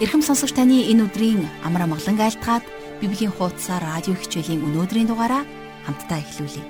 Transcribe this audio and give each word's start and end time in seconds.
Ирхэм 0.00 0.24
сонсогч 0.24 0.56
таны 0.56 0.88
энэ 0.88 1.12
өдрийн 1.12 1.44
амар 1.60 1.84
амгалан 1.84 2.16
айлтгаад 2.16 2.64
Библийн 3.04 3.36
хуудасаар 3.36 3.84
радио 3.84 4.16
хичээлийн 4.16 4.64
өнөөдрийн 4.64 5.12
дугаараа 5.12 5.44
хамтдаа 5.84 6.24
эхлүүлье. 6.24 6.64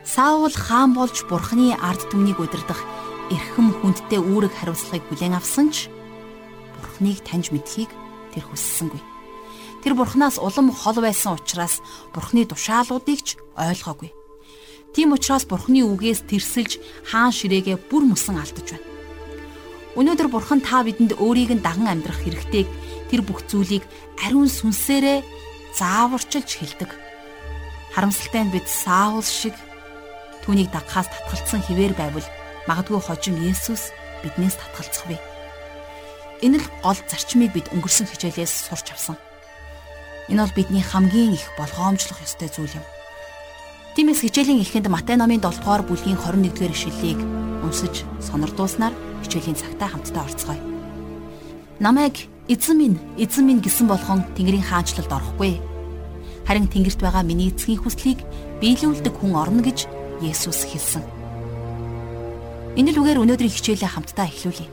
Саул 0.00 0.48
хаан 0.48 0.96
болж 0.96 1.28
Бурхны 1.28 1.76
ард 1.76 2.08
түмнийг 2.08 2.40
удирдах 2.40 2.80
эрхэм 3.28 3.68
хүндтэй 3.84 4.16
үүрэг 4.16 4.48
хариуцлагыг 4.56 5.04
бүлээн 5.12 5.36
авсан 5.36 5.68
ч 5.68 5.92
Бурхныг 6.80 7.20
таньж 7.20 7.52
мэдхийг 7.52 7.92
тэр 8.32 8.48
хүссэнгүй. 8.48 9.02
Тэр 9.84 9.92
Бурханаас 9.92 10.40
улам 10.40 10.72
хол 10.72 10.96
байсан 11.04 11.36
учраас 11.36 11.84
Бурхны 12.16 12.48
тушаалуудыг 12.48 13.20
ч 13.20 13.36
ойлгоогүй. 13.60 14.16
Тийм 14.96 15.12
учраас 15.12 15.44
Бурхны 15.44 15.84
үгээс 15.84 16.24
тэрсэлж 16.24 16.80
хаан 17.12 17.28
ширээгээ 17.36 17.76
бүр 17.92 18.08
мөсөн 18.08 18.40
алдаж 18.40 18.72
байна. 18.72 18.95
Өнөөдөр 19.96 20.28
Бурхан 20.28 20.60
та 20.60 20.84
бидэнд 20.84 21.16
өөрийг 21.16 21.56
нь 21.56 21.64
даган 21.64 21.88
амьдрах 21.88 22.20
хэрэгтэйг 22.20 22.68
тэр 23.08 23.24
бүх 23.24 23.48
зүйлийг 23.48 23.80
ариун 24.20 24.44
сүнсээрээ 24.44 25.24
зааварчилж 25.72 26.50
хэлдэг. 26.52 26.92
Харамсалтай 27.96 28.44
нь 28.44 28.52
бид 28.52 28.68
Саул 28.68 29.24
шиг 29.24 29.56
түүнийг 30.44 30.68
дагахаас 30.68 31.08
татгалцсан 31.08 31.64
хിവэр 31.64 31.96
байвал 31.96 32.28
магадгүй 32.68 33.00
хожим 33.00 33.40
Есүс 33.40 33.88
биднээс 34.20 34.60
татгалцах 34.60 35.08
вэ. 35.08 35.16
Энэ 36.44 36.60
л 36.60 36.68
гол 36.84 37.00
зарчмыг 37.08 37.56
бид 37.56 37.72
өнгөрсөн 37.72 38.04
хичээлээс 38.12 38.68
сурч 38.68 38.92
авсан. 38.92 39.16
Энэ 40.28 40.44
бол 40.44 40.56
бидний 40.60 40.84
хамгийн 40.84 41.40
их 41.40 41.48
болгоомжлох 41.56 42.20
ёстой 42.20 42.52
зүйл 42.52 42.76
юм. 42.76 42.84
Тиймээс 43.96 44.20
хичээлийн 44.20 44.60
эхэнд 44.60 44.92
Матай 44.92 45.16
номын 45.16 45.40
7 45.40 45.56
дугаар 45.56 45.80
бүлгийн 45.88 46.20
21-р 46.20 46.76
ишлэлийг 46.76 47.45
уншиж 47.66 48.06
сонирдуулснаар 48.22 48.94
хичээлийн 49.26 49.58
цагтаа 49.58 49.90
хамтдаа 49.90 50.24
орцгоё. 50.24 50.62
Намайг 51.82 52.30
эзэн 52.48 52.78
минь, 52.78 52.98
эзэн 53.18 53.44
минь 53.44 53.60
гэсэн 53.60 53.90
болгон 53.90 54.22
Тэнгэрийн 54.38 54.62
хаанчлалд 54.62 55.10
орохгүй. 55.10 55.58
Харин 56.46 56.70
Тэнгэрт 56.70 57.02
байгаа 57.02 57.26
миний 57.26 57.50
эцгийн 57.50 57.82
хүслийг 57.82 58.22
биелүүлдэг 58.62 59.12
хүн 59.18 59.34
орно 59.34 59.60
гэж 59.66 59.90
Есүс 60.22 60.64
хэлсэн. 60.64 61.02
Энэ 62.78 62.94
л 62.94 63.00
үгээр 63.02 63.20
өнөөдрийн 63.20 63.52
хичээлээ 63.52 63.90
хамтдаа 63.90 64.30
эхлүүлье. 64.30 64.70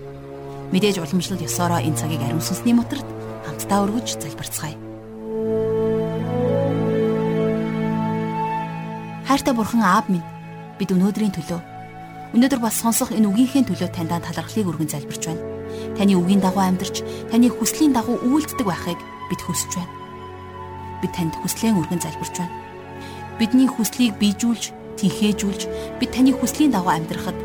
Мэдээж 0.71 1.01
уламжлал 1.01 1.41
ёсороо 1.41 1.81
энэ 1.81 1.97
цагийг 1.97 2.21
ариун 2.21 2.45
сүнсний 2.45 2.77
моторт 2.77 3.07
хамтдаа 3.43 3.83
өргөж 3.89 4.21
залбирцгаая. 4.21 4.77
Хайртай 9.27 9.53
бурхан 9.57 9.81
аав 9.81 10.07
минь 10.07 10.23
бид 10.77 10.93
өнөөдрийн 10.93 11.33
төлөө 11.33 11.72
Өнөөдөр 12.33 12.61
бас 12.65 12.81
сонсох 12.81 13.13
энэ 13.13 13.29
үгийнхээ 13.29 13.69
төлөө 13.69 13.93
таньдаа 13.93 14.17
талархлыг 14.17 14.65
өргөн 14.65 14.89
залбирч 14.89 15.29
байна. 15.29 15.45
Таны 15.93 16.17
үгийн 16.17 16.41
дагуу 16.41 16.65
амьдарч, 16.65 17.05
таны 17.29 17.45
хүслийн 17.53 17.93
дагуу 17.93 18.17
үйлддэг 18.25 18.65
байхыг 18.65 18.97
бид 19.29 19.41
хүсэж 19.45 19.77
байна. 19.77 19.93
Бид 21.05 21.13
танд 21.13 21.37
хүслээ 21.37 21.77
өргөн 21.77 22.01
залбирч 22.01 22.41
байна. 22.41 22.57
Бидний 23.37 23.69
хүслийг 23.69 24.17
биежүүлж, 24.17 24.73
тэнхээжүүлж, 24.97 25.61
бид 26.01 26.09
таны 26.09 26.33
хүслийн 26.33 26.73
дагуу 26.73 26.97
амьдрахад 26.97 27.37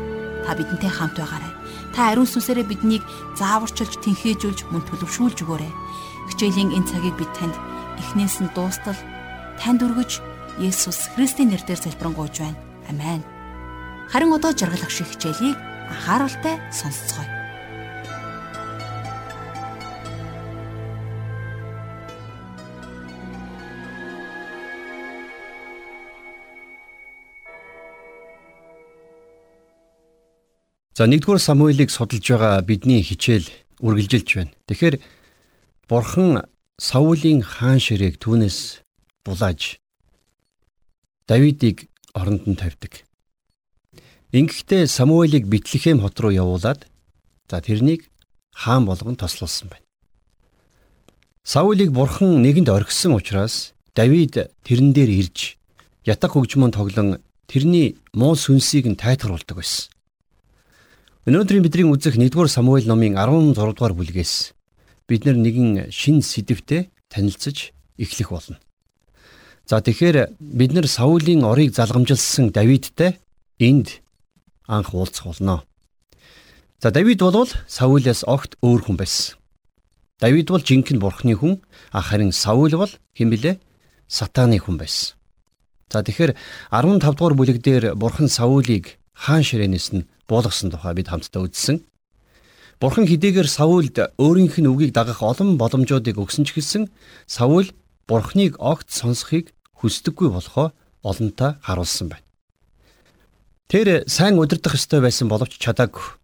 та 0.49 0.57
бидэнтэй 0.57 0.89
хамт 0.89 1.21
байгаарай. 1.21 1.53
Та 1.93 2.09
ариун 2.09 2.25
сүнсээрээ 2.25 2.65
биднийг 2.65 3.05
зааварчилж, 3.37 3.93
тэнхээжүүлж, 4.01 4.73
мөн 4.73 4.89
төлөвшүүлж 4.89 5.37
өгөөрэй. 5.45 5.73
Хичээлийн 6.33 6.73
энэ 6.73 6.89
цагийг 6.89 7.13
бид 7.13 7.29
танд 7.37 7.53
эхнээс 8.01 8.41
нь 8.41 8.49
дуустал 8.57 8.97
танд 9.61 9.85
өргөж 9.85 10.17
Есүс 10.57 11.13
Христийн 11.13 11.53
нэрээр 11.53 11.77
залбирanгуйж 11.77 12.35
байна. 12.41 12.57
Амен. 12.89 13.38
Харин 14.11 14.33
одоо 14.33 14.51
жаргалах 14.57 14.89
шиг 14.89 15.05
хичээлийг 15.05 15.57
анхааралтай 15.93 16.57
сонсцгоё. 16.73 17.29
За 30.97 31.05
1-р 31.05 31.39
Самуилийг 31.39 31.91
судалж 31.93 32.25
байгаа 32.25 32.65
бидний 32.65 33.05
хичээл 33.05 33.45
үргэлжилж 33.77 34.29
байна. 34.35 34.51
Тэгэхээр 34.65 34.95
Бурхан 35.87 36.49
Саулийн 36.81 37.45
хаан 37.45 37.77
ширээг 37.77 38.17
түүнээс 38.17 38.81
булааж 39.21 39.77
Давидыг 41.29 41.87
оронд 42.17 42.49
нь 42.49 42.57
тавьдаг. 42.57 43.08
Ингэхдээ 44.29 44.85
Самуэлийг 44.85 45.49
Битлехэм 45.49 46.05
хот 46.05 46.21
руу 46.21 46.29
явуулаад 46.29 46.85
за 47.49 47.57
тэрнийг 47.65 48.13
хаан 48.53 48.85
болгон 48.85 49.17
тослуулсан 49.17 49.73
байна. 49.73 49.85
Саулийг 51.41 51.89
бурхан 51.89 52.37
нэгэнд 52.45 52.69
орхисон 52.69 53.17
учраас 53.17 53.73
Давид 53.97 54.37
тэрэн 54.61 54.93
дээр 54.93 55.09
ирж 55.09 55.57
ятаг 56.05 56.37
хөгжмөн 56.37 56.69
тоглон 56.69 57.25
тэрний 57.49 57.97
муу 58.13 58.37
сүнсийг 58.37 58.85
нь 58.85 59.01
тайтгаруулдаг 59.01 59.57
байсан. 59.57 59.89
Өнөөдрийн 61.25 61.65
бидний 61.65 61.89
үзэх 61.89 62.13
1-р 62.13 62.45
Самуэль 62.45 62.85
номын 62.85 63.17
16 63.17 63.57
дугаар 63.57 63.97
бүлгээс 63.97 64.53
бид 65.09 65.25
нэгэн 65.25 65.89
шин 65.89 66.21
сэдвтэ 66.21 66.93
танилцж 67.09 67.73
эхлэх 67.97 68.29
болно. 68.29 68.61
За 69.65 69.81
тэгэхээр 69.81 70.37
бид 70.37 70.71
нар 70.77 70.85
Саулийн 70.85 71.41
орыг 71.49 71.73
залгамжилсан 71.73 72.53
Давидтай 72.53 73.17
энд 73.57 74.05
анх 74.69 74.93
уулзах 74.93 75.25
болно. 75.25 75.65
За 76.79 76.91
Давид 76.91 77.19
бол 77.19 77.49
Саулаас 77.67 78.23
огт 78.23 78.55
өөр 78.61 78.85
хүн 78.85 78.97
байсан. 79.01 79.35
Давид 80.21 80.47
бол 80.53 80.61
жинхэнэ 80.61 81.01
бурхны 81.01 81.33
хүн, 81.35 81.59
харин 81.91 82.31
Саул 82.31 82.71
бол 82.77 82.93
хэн 83.17 83.29
блэ? 83.33 83.59
Сатаны 84.07 84.61
хүн 84.61 84.77
байсан. 84.77 85.17
За 85.89 86.05
тэгэхээр 86.05 86.37
15 86.69 87.01
дугаар 87.01 87.33
бүлэг 87.33 87.59
дээр 87.65 87.95
бурхан 87.97 88.29
Саулийг 88.29 89.01
хаан 89.17 89.41
ширээнээс 89.41 89.87
нь 89.97 90.07
буулгасан 90.29 90.69
тухай 90.69 90.93
бид 90.93 91.09
хамтдаа 91.09 91.49
үзсэн. 91.49 91.81
Бурхан 92.79 93.09
хэдийгээр 93.09 93.49
Саулд 93.49 93.97
өөрийнх 94.21 94.61
нь 94.61 94.69
үгийг 94.69 94.93
дагах 94.93 95.25
олон 95.25 95.57
боломжуудыг 95.57 96.21
өгсөн 96.21 96.45
ч 96.45 96.53
гэсэн 96.53 96.87
Саул 97.25 97.73
бурхныг 98.07 98.55
огт 98.61 98.93
сонсохыг 98.93 99.51
хүсдэггүй 99.81 100.29
болохоо 100.31 100.71
олонтаа 101.03 101.57
харуулсан 101.65 102.07
байна. 102.13 102.28
Тэр 103.69 104.01
сайн 104.09 104.41
удирдах 104.41 104.73
ёстой 104.73 104.97
байсан 104.97 105.29
боловч 105.29 105.61
чадаагүй. 105.61 106.17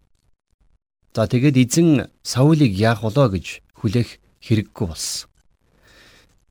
За 1.14 1.30
тэгээд 1.30 1.54
эзэн 1.62 2.10
Саулийг 2.26 2.74
яах 2.74 3.06
болоо 3.06 3.30
гэж 3.30 3.62
хүлээх 3.78 4.18
хэрэггүй 4.42 4.86
болсон. 4.90 5.30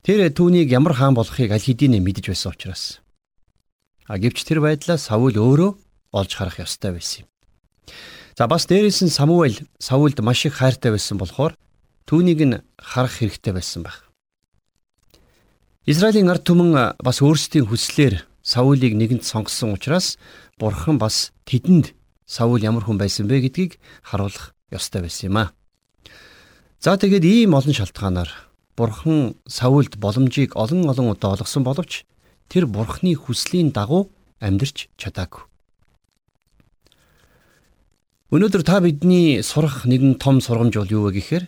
Тэр 0.08 0.32
түүнийг 0.32 0.72
ямар 0.72 0.96
хаан 0.96 1.12
болохыг 1.12 1.52
аль 1.52 1.60
хэдийнэ 1.60 2.00
мэдэж 2.00 2.32
байсан 2.32 2.56
учраас. 2.56 3.04
А 4.08 4.16
гэвч 4.16 4.48
тэр 4.48 4.64
байдлаа 4.64 4.96
Саул 4.96 5.36
өөрөө 5.36 5.76
олж 6.16 6.32
харах 6.32 6.64
ёстой 6.64 6.96
байсан 6.96 7.28
юм. 7.28 7.30
За 8.40 8.48
бас 8.48 8.64
дээрээс 8.64 9.04
нь 9.04 9.12
Самуэль 9.12 9.68
Саулд 9.76 10.16
маш 10.24 10.48
их 10.48 10.64
хайртай 10.64 10.96
байсан 10.96 11.20
болохоор 11.20 11.60
түүнийг 12.08 12.40
нь 12.40 12.64
харах 12.80 13.20
хэрэгтэй 13.20 13.52
байсан 13.52 13.84
баг. 13.84 14.08
Израилийн 15.84 16.32
ард 16.32 16.48
түмэн 16.48 16.96
бас 17.04 17.20
өөрсдийн 17.20 17.68
хүслээр 17.68 18.24
Саулийг 18.46 18.96
нэгэнд 18.96 19.26
сонгосон 19.26 19.74
учраас 19.74 20.22
Бурхан 20.58 20.98
бас 20.98 21.36
тэдэнд 21.44 21.92
Саул 22.26 22.64
ямар 22.64 22.88
хүн 22.88 22.96
байсан 22.96 23.28
бэ 23.28 23.44
гэдгийг 23.44 23.76
харуулах 24.02 24.56
ёстой 24.72 25.04
байсан 25.04 25.28
юм 25.28 25.38
а. 25.38 25.52
За 26.80 26.96
тэгээд 26.96 27.28
ийм 27.28 27.52
олон 27.60 27.76
шалтгаанаар 27.76 28.32
Бурхан 28.80 29.36
Саулд 29.48 30.00
боломжийг 30.00 30.56
олон 30.56 30.88
олон 30.88 31.12
удаа 31.12 31.36
олгосон 31.36 31.68
боловч 31.68 32.08
тэр 32.48 32.72
Бурханы 32.72 33.20
хүслийн 33.20 33.76
дагуу 33.76 34.12
амьдрч 34.40 34.88
чадаагүй. 34.96 35.44
Өнөөдөр 38.32 38.64
та 38.64 38.80
бидний 38.80 39.44
сурах 39.44 39.84
нэгэн 39.84 40.16
том 40.24 40.40
сургамж 40.40 40.80
бол 40.80 40.92
юу 40.92 41.04
вэ 41.12 41.20
гэхээр 41.20 41.46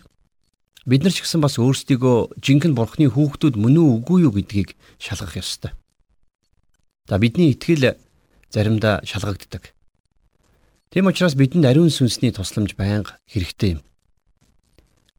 бид 0.84 1.02
нар 1.02 1.16
ч 1.16 1.24
гэсэн 1.24 1.40
бас 1.40 1.56
өөрсдийгөө 1.56 2.38
жинхэнэ 2.44 2.76
Бурханы 2.76 3.08
хүүхдүүд 3.08 3.56
мөн 3.56 3.76
үү 3.76 3.88
үгүй 4.04 4.18
юу 4.28 4.32
гэдгийг 4.36 4.76
шалгах 5.00 5.36
ёстой. 5.40 5.72
За 7.08 7.16
бидний 7.16 7.56
итгэл 7.56 7.96
заримдаа 8.50 9.04
шалгагддаг. 9.04 9.74
Тийм 10.90 11.06
учраас 11.06 11.34
бидэнд 11.36 11.68
ариун 11.68 11.90
сүнсний 11.92 12.32
тусламж 12.32 12.74
байнга 12.74 13.20
хэрэгтэй 13.28 13.76
юм. 13.76 13.80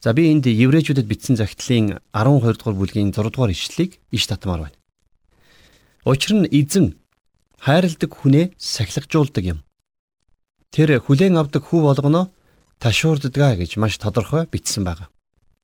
За 0.02 0.14
би 0.14 0.32
энд 0.32 0.48
еврейчүүдэд 0.48 1.06
бичсэн 1.06 1.36
захидлын 1.36 2.00
12 2.16 2.58
дугаар 2.58 2.78
бүлгийн 2.80 3.12
6 3.14 3.30
дугаар 3.30 3.52
ишлэлийг 3.52 4.00
иш 4.10 4.26
татмаар 4.26 4.72
байна. 4.72 4.78
Учир 6.08 6.40
нь 6.40 6.48
эзэн 6.50 6.96
хайрладаг 7.60 8.12
хүнээ 8.16 8.56
сахилгажуулдаг 8.58 9.44
юм. 9.44 9.60
Тэр 10.72 11.04
хүлээн 11.04 11.36
авдаг 11.36 11.68
хүү 11.68 11.82
болгоно 11.84 12.32
ташуурддаг 12.80 13.60
гэж 13.60 13.76
маш 13.76 14.00
тодорхой 14.00 14.48
бичсэн 14.48 14.88
байна. 14.88 15.12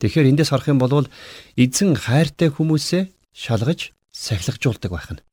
Тэгэхээр 0.03 0.29
эндээс 0.35 0.51
харах 0.51 0.67
юм 0.67 0.83
бол 0.83 1.07
эзэн 1.55 1.95
хайртай 1.95 2.51
хүмүүсээ 2.51 3.09
шалгаж 3.31 3.95
сахилгажуулдаг 4.11 4.91
байх 4.91 5.09
нь. 5.15 5.23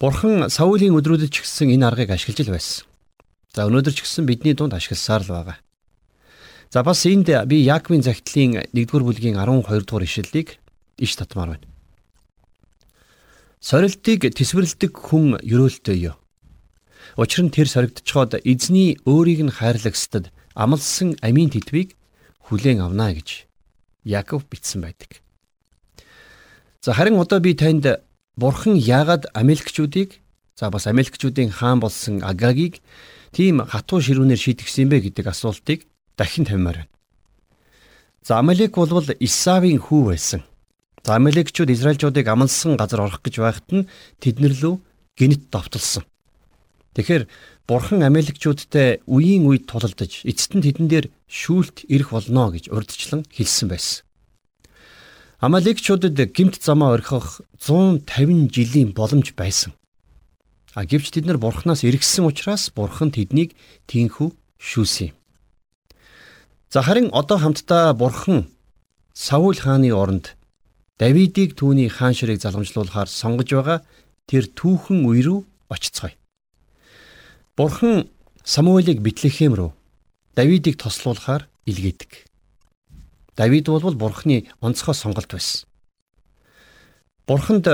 Бурхан 0.00 0.48
Саулийн 0.48 0.96
өдрүүдэд 0.96 1.28
ч 1.28 1.44
гэсэн 1.44 1.76
энэ 1.76 1.92
аргыг 1.92 2.08
ашиглаж 2.08 2.48
л 2.48 2.56
байсан. 2.56 2.88
За 3.52 3.68
өнөөдөр 3.68 3.92
ч 3.92 4.00
гэсэн 4.00 4.24
бидний 4.24 4.56
дунд 4.56 4.72
ашигласаар 4.72 5.20
л 5.28 5.32
байгаа. 5.36 5.58
За 6.72 6.80
бас 6.80 7.04
энд 7.04 7.28
би 7.28 7.60
Яаковын 7.68 8.00
загтлын 8.00 8.64
1-р 8.72 9.04
бүлгийн 9.04 9.36
12 9.36 9.84
дугаар 9.84 10.08
ишлэлийг 10.08 10.56
иш 10.96 11.12
татмаар 11.20 11.60
байна. 11.60 11.68
Сорилтыг 13.60 14.32
тэсвэрлдэг 14.32 14.96
хүн 14.96 15.36
ерөөлтөө 15.44 15.96
юу? 16.00 16.16
Учир 17.20 17.44
нь 17.44 17.52
тэр 17.52 17.68
соригдчиход 17.68 18.40
эзний 18.40 18.96
өөрийг 19.04 19.44
нь 19.44 19.52
хайрлагсдад 19.52 20.32
амлсан 20.56 21.20
амийн 21.20 21.52
тэтвийг 21.52 21.92
хүлээн 22.48 22.80
авна 22.80 23.12
гэж 23.12 23.44
Яков 24.08 24.48
бичсэн 24.48 24.80
байдаг. 24.80 25.20
За 26.80 26.96
харин 26.96 27.20
одоо 27.20 27.36
би 27.44 27.52
танд 27.52 28.00
бурхан 28.36 28.76
яагаад 28.76 29.26
Америкчүүдийг 29.34 30.20
за 30.58 30.70
бас 30.70 30.86
Америкчүүдийн 30.86 31.50
хаан 31.50 31.80
болсон 31.80 32.22
Агагийг 32.22 32.82
тийм 33.32 33.64
хатуу 33.64 34.00
ширүүнээр 34.04 34.38
шийдгсэн 34.38 34.90
бэ 34.90 35.10
гэдэг 35.10 35.26
асуултыг 35.30 35.86
дахин 36.18 36.44
тавьмаар 36.44 36.84
байна. 36.84 36.92
За 38.22 38.38
Амалик 38.38 38.76
бол 38.76 39.06
Исавийн 39.18 39.80
хүү 39.80 40.02
байсан. 40.12 40.42
За 41.04 41.16
Амалекчууд 41.16 41.70
Израильчуудыг 41.70 42.28
амлсан 42.28 42.76
газар 42.76 43.00
орох 43.00 43.24
гэж 43.24 43.40
байхад 43.40 43.68
нь 43.72 43.88
тэднэр 44.20 44.52
лөө 44.60 44.74
гинт 45.16 45.48
довтолсон. 45.48 46.04
Тэгэхээр 46.92 47.24
Бурхан 47.64 48.04
Амалекчуудтай 48.04 49.00
үеийн 49.08 49.48
үед 49.48 49.64
тулалдаж 49.64 50.28
эцэст 50.28 50.52
нь 50.58 50.64
тэдэн 50.66 50.88
дээр 50.92 51.06
шүүлт 51.24 51.88
ирэх 51.88 52.12
болно 52.12 52.52
гэж 52.52 52.68
урдчлан 52.68 53.24
хэлсэн 53.32 53.72
байсан. 53.72 54.04
Амалекчуудад 55.40 56.20
гимт 56.36 56.60
замаа 56.62 56.92
орхих 56.92 57.40
150 57.64 58.52
жилийн 58.52 58.92
боломж 58.92 59.32
байсан. 59.32 59.72
А 60.76 60.84
гэвч 60.84 61.16
тэд 61.16 61.24
нар 61.24 61.40
Бурханаас 61.40 61.80
эргэсэн 61.80 62.28
учраас 62.28 62.68
Бурхан 62.76 63.08
тэднийг 63.08 63.56
тийхүү 63.88 64.36
шүүсэн 64.60 65.16
юм. 65.16 65.16
За 66.68 66.84
харин 66.84 67.08
одоо 67.16 67.40
хамтдаа 67.40 67.96
бурхан 67.96 68.52
Саул 69.16 69.56
хааны 69.56 69.88
оронд 69.96 70.36
Давидыг 71.00 71.56
түүний 71.56 71.88
хаан 71.88 72.12
ширийг 72.12 72.44
залгамжлуулахаар 72.44 73.08
сонгож 73.08 73.48
байгаа 73.48 73.80
тэр 74.28 74.44
түүхэн 74.44 75.08
үе 75.08 75.24
рүү 75.24 75.40
очицгоё. 75.72 76.12
Бурхан 77.56 78.12
Самуэлийг 78.44 79.00
Битлехэм 79.00 79.56
рүү 79.56 79.72
Давидыг 80.36 80.76
тослуулахаар 80.76 81.48
илгээдэг. 81.64 82.29
Давид 83.40 83.72
бол 83.72 83.96
бурханы 83.96 84.44
онцгой 84.60 84.92
сонголт 84.92 85.32
байсан. 85.32 85.64
Бурханд 87.24 87.64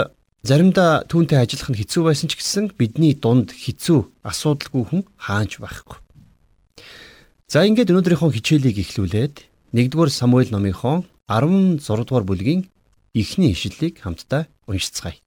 заримдаа 0.47 1.03
түүнтэй 1.11 1.43
ажиллах 1.43 1.75
нь 1.75 1.81
хэцүү 1.83 2.03
байсан 2.07 2.31
ч 2.31 2.39
гэсэн 2.39 2.79
бидний 2.79 3.19
дунд 3.19 3.51
хэцүү 3.51 4.23
асуудалгүй 4.23 4.83
хүн 4.87 5.03
хаанч 5.19 5.59
байхгүй. 5.59 5.99
За 7.51 7.67
ингээд 7.67 7.91
өнөөдрийнхөө 7.91 8.31
хичээлийг 8.39 8.79
эхлүүлээд 8.79 9.35
1-р 9.75 10.11
Самуэль 10.15 10.55
номынхон 10.55 11.03
16-р 11.27 12.23
бүлгийн 12.23 12.71
эхний 13.11 13.51
ишлэлийг 13.51 14.07
хамтдаа 14.07 14.47
уншицгаая. 14.71 15.19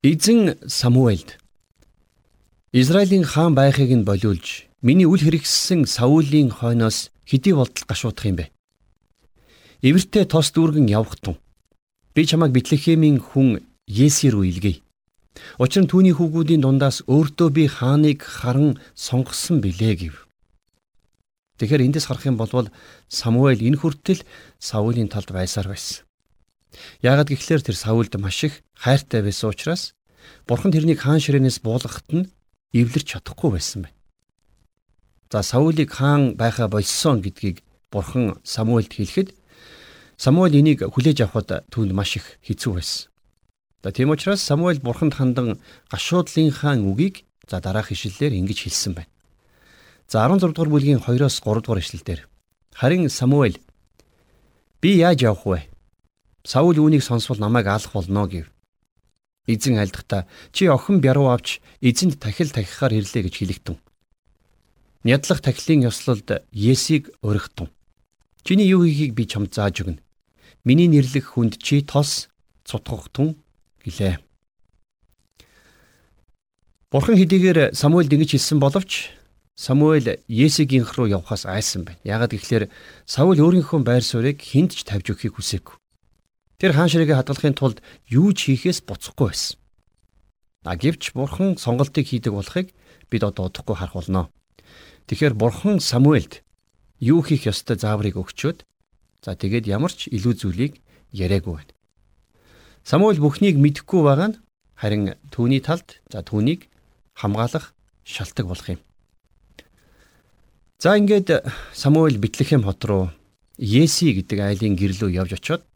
Эзэн 0.00 0.56
Самуэльд 0.64 1.36
Израилийн 2.72 3.28
хаан 3.28 3.52
байхыг 3.52 3.92
нь 3.92 4.08
болиулж 4.08 4.64
миний 4.80 5.04
үл 5.04 5.20
хэрэгссэн 5.20 5.84
Саулийн 5.84 6.48
хойноос 6.48 7.09
хэдий 7.30 7.54
болтол 7.54 7.86
гашуудах 7.86 8.26
юм 8.26 8.36
бэ? 8.42 8.50
Эвэртэй 9.86 10.26
тос 10.26 10.50
дүүргэн 10.50 10.90
явах 10.90 11.14
тун. 11.22 11.38
Би 12.14 12.26
чамайг 12.26 12.50
Битлехемийн 12.50 13.22
хүн 13.22 13.62
Есү 13.86 14.34
рүү 14.34 14.44
илгээе. 14.50 14.82
Учир 15.62 15.86
нь 15.86 15.90
түүний 15.90 16.14
хүүгүүдийн 16.18 16.62
дундаас 16.66 17.06
өөртөө 17.06 17.48
би 17.54 17.64
хааныг 17.70 18.26
харан 18.26 18.82
сонгосон 18.98 19.62
билээ 19.62 19.94
гэв. 20.10 20.26
Тэгэхээр 21.62 21.86
эндээс 21.86 22.10
харах 22.10 22.26
юм 22.26 22.36
бол 22.36 22.50
Самуэль 23.08 23.62
энэ 23.62 23.78
хүртэл 23.78 24.26
Саулийн 24.58 25.08
талд 25.08 25.30
байсаар 25.30 25.70
байсан. 25.70 26.02
Яагад 27.02 27.30
гэхлээр 27.30 27.62
тэр 27.62 27.76
Саулд 27.76 28.12
маш 28.18 28.42
их 28.44 28.62
хайртай 28.74 29.22
байсан 29.22 29.50
учраас 29.50 29.94
Бурхан 30.46 30.72
тэрнийг 30.72 31.00
хаан 31.02 31.20
ширээнээс 31.20 31.60
буулгахад 31.62 32.08
нь 32.10 32.30
эвлэрч 32.72 33.16
чадахгүй 33.16 33.50
байсан 33.54 33.86
байна. 33.86 33.99
За 35.30 35.42
Саулийг 35.42 35.92
хаан 35.94 36.34
байхаа 36.34 36.66
болсон 36.68 37.22
гэдгийг 37.22 37.62
Бурхан 37.92 38.38
Самуэльд 38.42 38.90
хэлэхэд 38.90 39.30
Самуэль 40.18 40.58
энийг 40.58 40.82
хүлээж 40.82 41.22
авахд 41.22 41.70
түүнд 41.70 41.94
маш 41.94 42.18
их 42.18 42.26
хэцүү 42.42 42.72
байсан. 42.74 43.06
За 43.82 43.92
тийм 43.92 44.10
учраас 44.10 44.42
Самуэль 44.42 44.82
бурханд 44.82 45.14
хандан 45.14 45.62
гашуудлынхаа 45.86 46.82
үгийг 46.82 47.24
за 47.46 47.62
дараах 47.62 47.94
ишлэлээр 47.94 48.34
ингэж 48.42 48.58
хэлсэн 48.66 48.92
байна. 48.98 49.12
За 50.10 50.26
16 50.26 50.50
дугаар 50.50 50.68
бүлгийн 50.68 50.98
2-оос 50.98 51.40
3 51.40 51.62
дугаар 51.62 51.78
ишлэлдэр 51.78 52.26
харин 52.74 53.08
Самуэль 53.08 53.62
би 54.82 54.98
яаж 54.98 55.22
явах 55.22 55.46
вэ? 55.46 55.58
Саул 56.42 56.74
үүнийг 56.74 57.06
сонсвол 57.06 57.38
намайг 57.38 57.70
алах 57.70 57.94
болно 57.94 58.26
гэв. 58.26 58.50
Эзэн 59.46 59.78
альдахдаа 59.78 60.26
чи 60.52 60.66
охин 60.66 61.00
бяруу 61.00 61.30
авч 61.30 61.62
эзэнд 61.80 62.18
тахил 62.18 62.50
тахихаар 62.50 62.98
ирлээ 62.98 63.30
гэж 63.30 63.34
хэлэгтэн. 63.38 63.78
Нядлах 65.04 65.40
тахилын 65.40 65.88
ёслолд 65.88 66.28
Есийг 66.52 67.08
өргөтөн. 67.24 67.72
Чиний 68.44 68.68
юу 68.68 68.84
хийхийг 68.84 69.16
би 69.16 69.24
чамд 69.24 69.56
зааж 69.56 69.80
өгнө. 69.80 70.04
Миний 70.64 70.92
нэрлэх 70.92 71.32
хүнд 71.32 71.56
чи 71.56 71.80
тос 71.80 72.28
цутгах 72.68 73.08
тун 73.08 73.40
гэлээ. 73.80 74.20
Бурхан 76.92 77.16
хэдийгээр 77.16 77.72
Самуэлд 77.72 78.12
ингэж 78.12 78.36
хэлсэн 78.36 78.60
боловч 78.60 79.08
Самуэль 79.56 80.20
Есигийнх 80.28 80.92
руу 81.00 81.08
явхаас 81.08 81.48
айсан 81.48 81.88
байна. 81.88 82.00
Яагаад 82.04 82.36
гэвэл 82.36 82.68
Саул 83.08 83.40
өөрийнхөө 83.40 83.80
байр 83.80 84.04
суурийг 84.04 84.44
хүнд 84.44 84.76
ч 84.76 84.84
тавьж 84.84 85.16
өгөхийг 85.16 85.36
хүсээгүй. 85.36 85.80
Тэр 86.60 86.76
хаан 86.76 86.92
ширээгээ 86.92 87.16
хадгалахын 87.16 87.56
тулд 87.56 87.80
юу 88.04 88.36
ч 88.36 88.52
хийхээс 88.52 88.84
буцахгүй 88.84 89.32
байсан. 89.32 89.56
А 90.68 90.76
гэвч 90.76 91.16
Бурхан 91.16 91.56
сонголтыг 91.56 92.04
хийдэг 92.04 92.36
болохыг 92.36 92.72
бид 93.08 93.22
одоо 93.24 93.48
удахгүй 93.48 93.76
харах 93.80 93.96
болно. 93.96 94.28
Тэгэхээр 95.10 95.34
Бурхан 95.34 95.82
Самуэлд 95.82 96.46
юу 97.02 97.26
хийх 97.26 97.50
ёстой 97.50 97.74
зааврыг 97.74 98.14
өгчөөд 98.14 98.62
за 99.26 99.34
тэгээд 99.34 99.66
ямар 99.66 99.90
ч 99.90 100.06
илүү 100.06 100.34
зүйлийг 100.38 100.78
яриаггүй 101.10 101.50
байна. 101.58 101.74
Самуэль 102.86 103.18
бүхнийг 103.18 103.58
мэдэхгүй 103.58 104.06
байгаа 104.06 104.28
нь 104.30 104.38
харин 104.78 105.18
түүний 105.34 105.58
талд 105.66 105.98
за 106.06 106.22
түүнийг 106.22 106.70
хамгаалах 107.18 107.74
шалтгаан 108.06 108.46
болох 108.46 108.68
юм. 108.70 108.80
За 110.78 110.94
ингээд 110.94 111.42
Самуэль 111.74 112.22
Битлехэм 112.22 112.62
хот 112.62 112.86
руу 112.86 113.10
Еси 113.58 114.14
гэдэг 114.14 114.38
айлын 114.38 114.78
гэрлөө 114.78 115.10
явж 115.10 115.42
очиод 115.42 115.66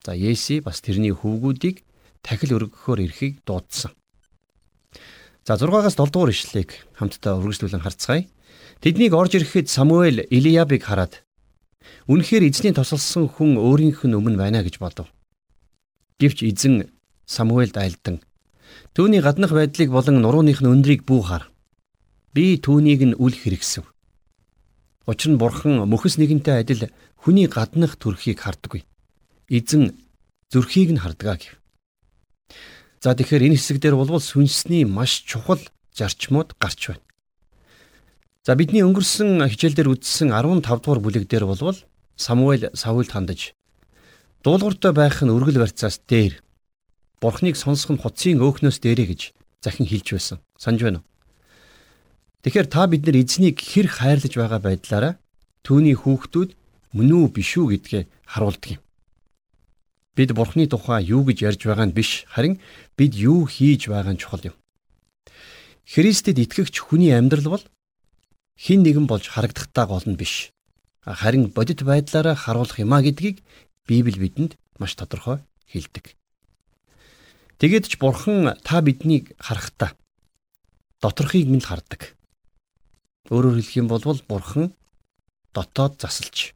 за 0.00 0.16
Еси 0.16 0.64
бас 0.64 0.80
тэрний 0.80 1.12
хөвгүүдийг 1.12 1.84
тахил 2.24 2.56
өргөхөөр 2.56 3.04
ирэхийг 3.04 3.44
дуудсан. 3.44 3.92
За 5.44 5.60
6-аас 5.60 6.00
7 6.00 6.10
дугаар 6.10 6.32
ишлэлийг 6.32 6.80
хамтдаа 6.96 7.36
үргэлжлүүлэн 7.36 7.84
харцгаая. 7.84 8.24
Тэднийг 8.80 9.12
орж 9.12 9.36
ирэхэд 9.36 9.68
Самуэль 9.68 10.24
Илиябыг 10.30 10.84
хараад 10.84 11.22
Үнэхээр 12.10 12.44
эзний 12.48 12.74
тосолсон 12.74 13.28
хүн 13.28 13.56
өөрийнх 13.56 14.02
нь 14.04 14.16
өмнө 14.18 14.40
байна 14.40 14.60
гэж 14.66 14.82
бодов. 14.82 15.08
Гэвч 16.20 16.42
эзэн 16.42 16.90
Самуэлд 17.24 17.76
айлдан 17.76 18.20
түүний 18.94 19.22
гаднах 19.22 19.52
байдлыг 19.54 19.90
болон 19.94 20.20
нурууных 20.20 20.60
нь 20.60 20.70
өндрийг 20.70 21.06
бүү 21.06 21.22
хар. 21.22 21.44
Би 22.34 22.58
түүнийг 22.58 23.00
нь 23.06 23.18
үл 23.18 23.34
хэрэгсэв. 23.34 23.86
Учир 25.06 25.30
нь 25.32 25.40
бурхан 25.40 25.86
мөхс 25.86 26.18
нэгэнтэй 26.18 26.66
адил 26.66 26.90
хүний 27.14 27.46
гаднах 27.46 27.94
төрхийг 27.94 28.42
хардаггүй. 28.42 28.82
Эзэн 29.46 29.94
зүрхийг 30.50 30.90
нь 30.94 31.02
хардгаа 31.02 31.38
гэв. 31.38 31.54
За 33.00 33.14
тэгэхээр 33.14 33.46
энэ 33.50 33.56
хэсэгдэр 33.56 33.94
болвол 33.96 34.20
сүнсний 34.22 34.84
маш 34.84 35.22
чухал 35.24 35.62
зарчмууд 35.94 36.58
гарч 36.58 36.92
байна. 36.92 37.09
За 38.40 38.56
бидний 38.56 38.80
өнгөрсөн 38.80 39.44
хичээлдэр 39.52 40.00
үзсэн 40.00 40.32
15 40.32 40.64
дугаар 40.64 41.00
бүлэг 41.04 41.28
дээр 41.28 41.44
болвол 41.44 41.76
Самуэль 42.16 42.72
Саулд 42.72 43.12
хандаж 43.12 43.52
Дуулууртай 44.40 44.96
байх 44.96 45.20
нь 45.20 45.28
өргөл 45.28 45.60
барьцаас 45.60 46.00
дээр 46.08 46.40
Бурхныг 47.20 47.60
сонсох 47.60 47.92
нь 47.92 48.00
хуцын 48.00 48.40
өөхнөөс 48.40 48.80
дээрэ 48.80 49.04
гэж 49.12 49.20
захин 49.60 49.84
хэлж 49.84 50.08
байсан. 50.16 50.38
Санж 50.56 50.80
байна 50.80 51.04
уу? 51.04 51.08
Тэгэхээр 52.48 52.68
та 52.72 52.88
бид 52.88 53.04
нар 53.04 53.20
эзнийг 53.20 53.60
хэр 53.60 53.92
хайрлаж 53.92 54.32
байгаа 54.32 54.60
байдлаараа 54.64 55.14
түүний 55.60 55.92
хүүхдүүд 56.00 56.56
мөн 56.96 57.08
үү 57.12 57.26
биш 57.36 57.60
үү 57.60 57.76
гэдгээ 57.76 58.02
харуулдаг 58.24 58.80
юм. 58.80 58.82
Бид 60.16 60.32
Бурхны 60.32 60.64
тухай 60.64 61.04
юу 61.12 61.28
гэж 61.28 61.44
ярьж 61.44 61.60
байгаа 61.68 61.92
нь 61.92 61.96
биш, 61.96 62.24
харин 62.24 62.56
бид 62.96 63.12
юу 63.20 63.44
хийж 63.44 63.92
байгаа 63.92 64.16
нь 64.16 64.22
чухал 64.24 64.48
юм. 64.48 64.56
Христэд 65.84 66.40
итгэгч 66.40 66.80
хүний 66.80 67.12
амьдрал 67.12 67.60
бол 67.60 67.64
хин 68.60 68.84
нэгэн 68.84 69.08
болж 69.08 69.24
харагдахтаа 69.32 69.86
гол 69.88 70.04
нь 70.04 70.20
биш. 70.20 70.52
Харин 71.00 71.48
бодит 71.56 71.80
байдлаараа 71.80 72.36
харуулах 72.36 72.76
юмаа 72.76 73.00
гэдгийг 73.00 73.40
Библи 73.88 74.20
бидэнд 74.20 74.60
маш 74.76 74.92
тодорхой 74.94 75.40
хэлдэг. 75.64 76.12
Тэгээд 77.56 77.88
ч 77.88 77.96
бурхан 77.96 78.60
та 78.60 78.84
биднийг 78.84 79.32
харахтаа 79.40 79.96
доторхыг 81.00 81.48
минь 81.48 81.64
л 81.64 81.68
хардаг. 81.68 82.12
Өөрөөр 83.32 83.56
хэлэх 83.64 83.80
юм 83.80 83.88
бол 83.88 84.04
бурхан 84.28 84.76
дотоод 85.56 85.96
засалж 85.96 86.52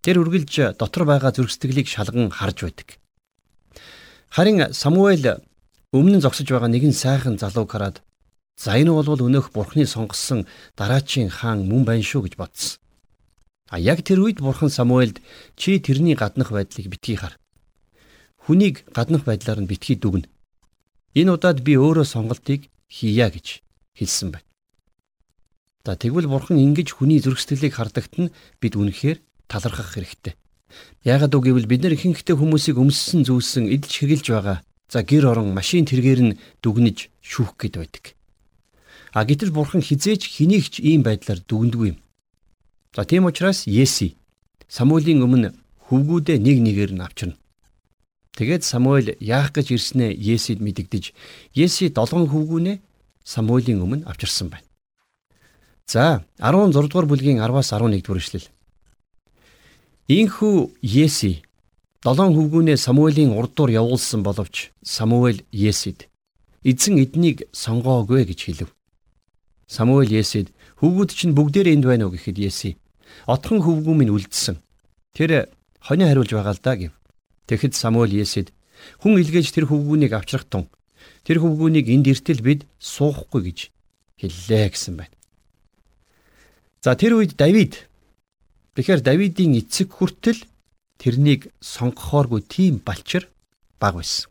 тэр 0.00 0.24
үргэлж 0.24 0.80
дотор 0.80 1.04
байгаа 1.04 1.32
зүрхсэтгэлийг 1.36 1.88
шалган 1.88 2.32
харж 2.32 2.64
байдаг. 2.64 2.88
Харин 4.32 4.72
Самуэль 4.72 5.44
өмнө 5.92 6.16
нь 6.18 6.24
зогсож 6.24 6.48
байгаа 6.48 6.72
нэгэн 6.72 6.92
сайхан 6.96 7.36
залууг 7.36 7.68
хараад 7.70 8.00
за 8.56 8.78
энэ 8.78 8.92
бол 8.94 9.08
өнөөх 9.08 9.50
бурхны 9.52 9.86
сонгосон 9.86 10.46
дараачийн 10.78 11.30
хаан 11.30 11.66
мөн 11.68 11.82
байна 11.84 12.04
шүү 12.04 12.28
гэж 12.28 12.34
бодсон. 12.38 12.78
А 13.68 13.80
яг 13.80 14.06
тэр 14.06 14.22
үед 14.22 14.38
бурхан 14.38 14.70
Самуэльд 14.70 15.18
чи 15.56 15.80
тэрний 15.80 16.14
гаднах 16.14 16.52
байдлыг 16.52 16.86
битгий 16.86 17.16
хар. 17.16 17.34
Хүнийг 18.46 18.86
гаднах 18.94 19.24
байдлаар 19.24 19.60
нь 19.64 19.70
битгий 19.70 19.96
дүгнэ. 19.98 20.28
Энэ 21.18 21.34
удаад 21.34 21.58
би 21.66 21.74
өөрөө 21.74 22.06
сонголтыг 22.06 22.70
хийя 22.86 23.30
гэж 23.32 23.64
хэлсэн 23.98 24.30
байна. 24.36 24.48
За 25.84 25.96
тэгвэл 25.96 26.30
бурхан 26.30 26.60
ингэж 26.60 26.94
хүний 26.94 27.18
зүрх 27.18 27.40
сэтгэлийг 27.40 27.74
хардагт 27.74 28.14
нь 28.20 28.32
бид 28.60 28.76
үнэхээр 28.78 29.18
талархах 29.50 29.96
хэрэгтэй. 29.96 30.38
Яагаад 31.02 31.34
үг 31.34 31.44
гэвэл 31.50 31.70
бид 31.70 31.82
нар 31.82 31.96
ихэнхдээ 31.96 32.36
хүмүүсийг 32.38 32.78
өмссөн 32.78 33.26
зүйлсэн 33.26 33.68
эдэлж 33.72 33.94
хэрглэж 33.94 34.26
байгаа 34.30 34.58
За 34.94 35.02
гэр 35.02 35.26
орон 35.26 35.50
машин 35.50 35.84
тэргээр 35.88 36.20
нь 36.22 36.36
дүгнэж 36.62 37.10
шүүх 37.18 37.56
гээд 37.58 37.74
байдаг. 37.80 38.04
А 39.14 39.22
гэтэл 39.22 39.54
бурхан 39.54 39.78
хизээж 39.78 40.26
хэнийгч 40.26 40.82
ийм 40.82 41.06
байдлаар 41.06 41.38
дүгнэдгүй 41.38 41.88
юм. 41.94 41.98
За 42.94 43.06
тийм 43.06 43.30
учраас 43.30 43.62
Еси 43.70 44.18
Самуэлийн 44.66 45.22
өмнө 45.22 45.54
хөвгүүдээ 45.86 46.38
нэг 46.42 46.58
нэгээр 46.66 46.92
нь 46.98 47.04
авчирна. 47.06 47.38
Тэгээд 48.34 48.66
Самуэль 48.66 49.14
яах 49.22 49.54
гэж 49.54 49.70
ирснээ 49.70 50.10
Есид 50.18 50.58
мэдэгдэж 50.58 51.14
Еси 51.54 51.94
долгон 51.94 52.26
хөвгүүнээ 52.26 52.82
Самуэлийн 53.22 53.78
өмнө 53.86 54.02
авчирсан 54.10 54.50
байна. 54.50 54.66
За 55.86 56.26
16 56.42 56.74
дугаар 56.90 57.06
бүлгийн 57.06 57.38
10-аас 57.38 57.70
11 57.70 58.02
дугаар 58.02 58.18
ишлэл. 58.18 58.50
Ийхүү 60.10 60.74
Еси 60.82 61.46
Долоон 62.04 62.34
хөвгүүнээ 62.36 62.76
Самуэлийн 62.76 63.32
урдуур 63.32 63.70
явуулсан 63.70 64.20
боловч 64.26 64.74
Самуэль 64.82 65.40
Есид 65.52 66.10
эзэн 66.60 67.00
эднийг 67.00 67.48
сонгоогүй 67.52 68.28
гэж 68.28 68.40
хэлв. 68.44 68.68
Самуэль 69.66 70.12
Есид 70.12 70.52
хөвгүүд 70.80 71.10
чинь 71.12 71.36
бүгдээр 71.36 71.72
энд 71.74 71.84
байна 71.84 72.06
уу 72.06 72.14
гэхэд 72.14 72.38
Еси 72.38 72.76
отхон 73.26 73.62
хөвгүү 73.62 73.94
минь 73.94 74.12
үлдсэн. 74.12 74.60
Тэр 75.14 75.48
хонио 75.80 76.08
хариулж 76.08 76.30
байгаа 76.34 76.54
л 76.54 76.62
да 76.62 76.74
гэв. 76.76 76.92
Тэгэхэд 77.48 77.74
Самуэль 77.74 78.14
Есид 78.14 78.52
хүн 79.00 79.20
илгээж 79.20 79.54
тэр 79.54 79.70
хөвгүүнийг 79.70 80.12
авчрах 80.12 80.44
тун 80.44 80.68
тэр 81.24 81.40
хөвгүүнийг 81.40 81.88
энд 81.88 82.06
иртэл 82.10 82.42
бид 82.44 82.66
суухгүй 82.80 83.48
гэж 83.48 83.58
хэллээ 84.20 84.68
гэсэн 84.74 84.94
байна. 85.00 85.16
За 86.84 86.92
тэр 86.98 87.16
үед 87.16 87.38
Давид 87.40 87.88
Тэгэхээр 88.74 89.06
Давидын 89.06 89.54
эцэг 89.62 89.94
хүртэл 89.94 90.42
тэрнийг 90.98 91.54
сонгохооргүй 91.62 92.42
тийм 92.42 92.82
балчир 92.82 93.30
баг 93.78 93.94
байсан. 94.02 94.26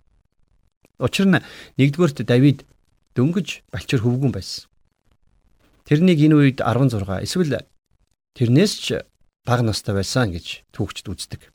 Учир 1.00 1.32
нь 1.32 1.40
нэгдүгээрт 1.80 2.28
Давид 2.28 2.68
дөнгөж 3.16 3.64
балчир 3.72 4.04
хөвгүн 4.04 4.36
байсан. 4.36 4.68
Тэрнийг 5.84 6.20
энэ 6.24 6.36
үед 6.36 6.58
16 6.64 7.24
эсвэл 7.28 7.68
тэрнээс 8.40 8.74
ч 8.80 9.04
бага 9.44 9.64
настай 9.68 9.96
байсан 9.96 10.32
гэж 10.32 10.64
түүхчд 10.72 11.12
үздэг. 11.12 11.52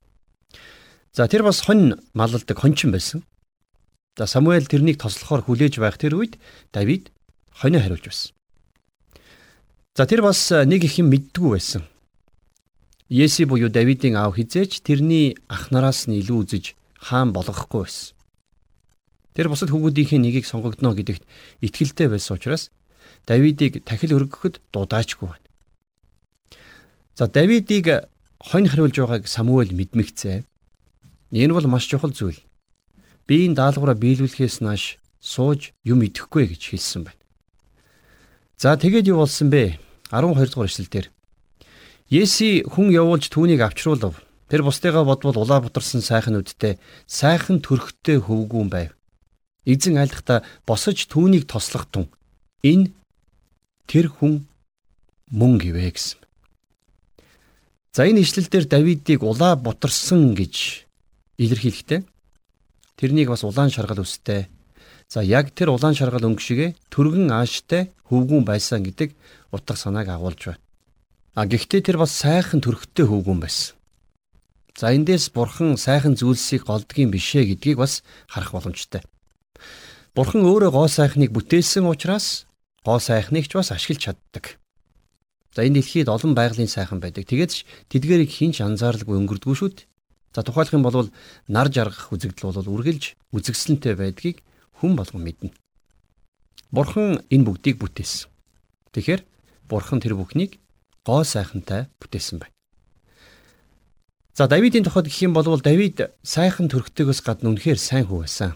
За 1.17 1.25
тэр 1.27 1.43
бас 1.43 1.65
хонь 1.65 1.97
малладаг 2.13 2.59
хончин 2.59 2.93
байсан. 2.93 3.25
За 4.17 4.27
Самуэль 4.29 4.69
тэрнийг 4.69 5.01
тослохоор 5.01 5.43
хүлээж 5.49 5.81
байх 5.81 5.97
тэр 5.97 6.21
үед 6.21 6.37
Давид 6.73 7.09
хонио 7.57 7.81
хариулж 7.81 8.05
байсан. 8.05 8.31
За 9.97 10.05
тэр 10.05 10.23
бас 10.23 10.53
нэг 10.53 10.85
их 10.85 11.01
юм 11.01 11.09
мэддгүү 11.09 11.49
байсан. 11.57 11.83
Еси 13.09 13.49
буюу 13.49 13.73
Давидын 13.73 14.21
аав 14.21 14.37
хизээч 14.37 14.85
тэрний 14.85 15.41
ах 15.49 15.73
нараас 15.73 16.05
нь 16.05 16.21
илүү 16.21 16.39
үзэж 16.45 16.77
хаан 17.01 17.33
болгохгүй 17.33 17.89
байсан. 17.89 18.13
Тэр 19.33 19.49
бусад 19.49 19.73
хүүгүүдийнхээ 19.73 20.21
нэгийг 20.21 20.45
сонгогдно 20.45 20.93
гэдэгт 20.93 21.25
итгэлтэй 21.65 22.13
байсан 22.13 22.37
учраас 22.37 22.69
Давидыг 23.29 23.85
тахил 23.85 24.17
өргөхөд 24.17 24.65
дудаачгүй 24.73 25.29
байна. 25.29 25.49
За 27.13 27.29
Давидыг 27.29 28.09
хонь 28.41 28.65
хариулж 28.65 28.97
байгааг 28.97 29.29
Самуэль 29.29 29.77
мэдмэгцээ. 29.77 30.49
Энэ 31.37 31.53
бол 31.53 31.69
маш 31.69 31.85
чухал 31.85 32.17
зүйл. 32.17 32.41
Би 33.29 33.45
энэ 33.45 33.61
даалгавраа 33.61 33.93
биелүүлэхээс 34.01 34.65
нааш 34.65 34.97
сууж 35.21 35.77
юм 35.85 36.01
идэхгүй 36.09 36.49
гэж 36.49 36.73
хэлсэн 36.73 37.05
байна. 37.05 37.21
За 38.57 38.81
тэгээд 38.81 39.13
юу 39.13 39.21
болсон 39.21 39.53
бэ? 39.53 39.77
12 40.09 40.49
дугаар 40.49 40.73
эшлэл 40.73 40.89
дээр 40.89 41.09
Еси 42.09 42.65
хүн 42.65 42.89
явуулж 42.89 43.29
түүнийг 43.29 43.61
авчруулв. 43.61 44.17
Тэр 44.49 44.65
бусдыгаа 44.65 45.05
бодвол 45.05 45.37
улаа 45.37 45.61
бутарсан 45.61 46.01
сайхан 46.01 46.41
үдтэй 46.41 46.81
сайхан 47.05 47.61
төрхтэй 47.61 48.17
хөвгүүн 48.17 48.73
байв. 48.73 48.97
Эзэн 49.69 50.01
айлхдаа 50.01 50.41
босож 50.65 51.05
түүнийг 51.13 51.45
тослох 51.45 51.85
тун 51.93 52.09
энэ 52.65 52.97
тэр 53.89 54.13
хүн 54.13 54.45
мөн 55.33 55.59
гэвэ 55.59 55.89
гэсэн. 55.91 56.21
За 57.97 58.05
энэ 58.07 58.23
ишлэлдэр 58.23 58.69
Давидыг 58.69 59.25
улаа 59.25 59.57
бутарсан 59.57 60.37
гэж 60.37 60.87
илэрхийлэхдээ 61.41 62.05
тэрнийг 63.01 63.29
бас 63.33 63.43
улаан 63.43 63.73
шаргал 63.73 64.05
өстэй. 64.05 64.47
За 65.09 65.25
яг 65.25 65.51
тэр 65.57 65.73
улаан 65.73 65.97
шаргал 65.97 66.29
өнгө 66.29 66.45
шигэ 66.45 66.67
төргөн 66.93 67.33
ааштай 67.33 67.91
хөвгүүн 68.13 68.45
байсан 68.45 68.85
гэдэг 68.85 69.17
утга 69.51 69.75
санааг 69.75 70.09
агуулж 70.13 70.53
байна. 70.53 70.63
А 71.35 71.47
гэхдээ 71.49 71.81
тэр 71.81 71.97
бас 71.99 72.13
сайхан 72.13 72.61
төрхтэй 72.61 73.09
хөвгүн 73.09 73.41
байсан. 73.41 73.75
За 74.79 74.95
эндээс 74.95 75.33
бурхан 75.35 75.75
сайхан 75.75 76.15
зүйлсийг 76.15 76.69
голдгийн 76.69 77.11
бишээ 77.11 77.51
гэдгийг 77.51 77.79
бас 77.83 78.05
харах 78.29 78.53
боломжтой. 78.53 79.03
Бурхан 80.15 80.47
өөрөө 80.47 80.71
гоо 80.71 80.87
сайхныг 80.87 81.35
бүтээсэн 81.35 81.87
учраас 81.87 82.48
гоо 82.85 82.99
сайхныг 82.99 83.49
ч 83.49 83.57
бас 83.57 83.73
ашиглаж 83.73 84.03
чаддаг. 84.03 84.59
За 85.55 85.65
энэ 85.67 85.81
дэлхийд 85.81 86.09
олон 86.09 86.35
байгалийн 86.35 86.71
сайхан 86.71 87.01
байдаг. 87.01 87.27
Тэгээд 87.27 87.51
ч 87.51 87.67
тэдгээрийг 87.91 88.31
хинч 88.31 88.61
анзааралгүй 88.61 89.17
өнгөрдгөө 89.19 89.55
шүү 89.57 89.71
дээ. 89.75 89.89
За 90.35 90.45
тухайлх 90.45 90.73
юм 90.77 90.85
бол 90.85 91.11
нар 91.49 91.69
жаргах 91.73 92.13
үзэгдэл 92.13 92.53
бол 92.53 92.73
үргэлж 92.79 93.19
үзэгсэлэнтэй 93.33 93.95
байдгийг 93.97 94.45
хүн 94.79 94.95
болгон 94.95 95.25
мэднэ. 95.25 95.51
Бурхан 96.71 97.25
энэ 97.33 97.47
бүгдийг 97.49 97.81
бүтээсэн. 97.81 98.29
Тэгэхээр 98.93 99.25
бурхан 99.67 99.99
тэр 100.05 100.15
бүхнийг 100.21 100.61
гоо 101.03 101.25
сайхантай 101.25 101.89
бүтээсэн 101.97 102.39
байна. 102.45 102.55
За 104.37 104.47
Давидын 104.47 104.85
тухайд 104.85 105.09
гэх 105.09 105.27
юм 105.27 105.35
бол 105.35 105.59
Давид 105.59 106.13
сайхан 106.23 106.69
төрхтэйгөөс 106.69 107.25
гадна 107.27 107.51
үнэхээр 107.57 107.81
сайн 107.81 108.07
хүү 108.07 108.23
байсан. 108.23 108.55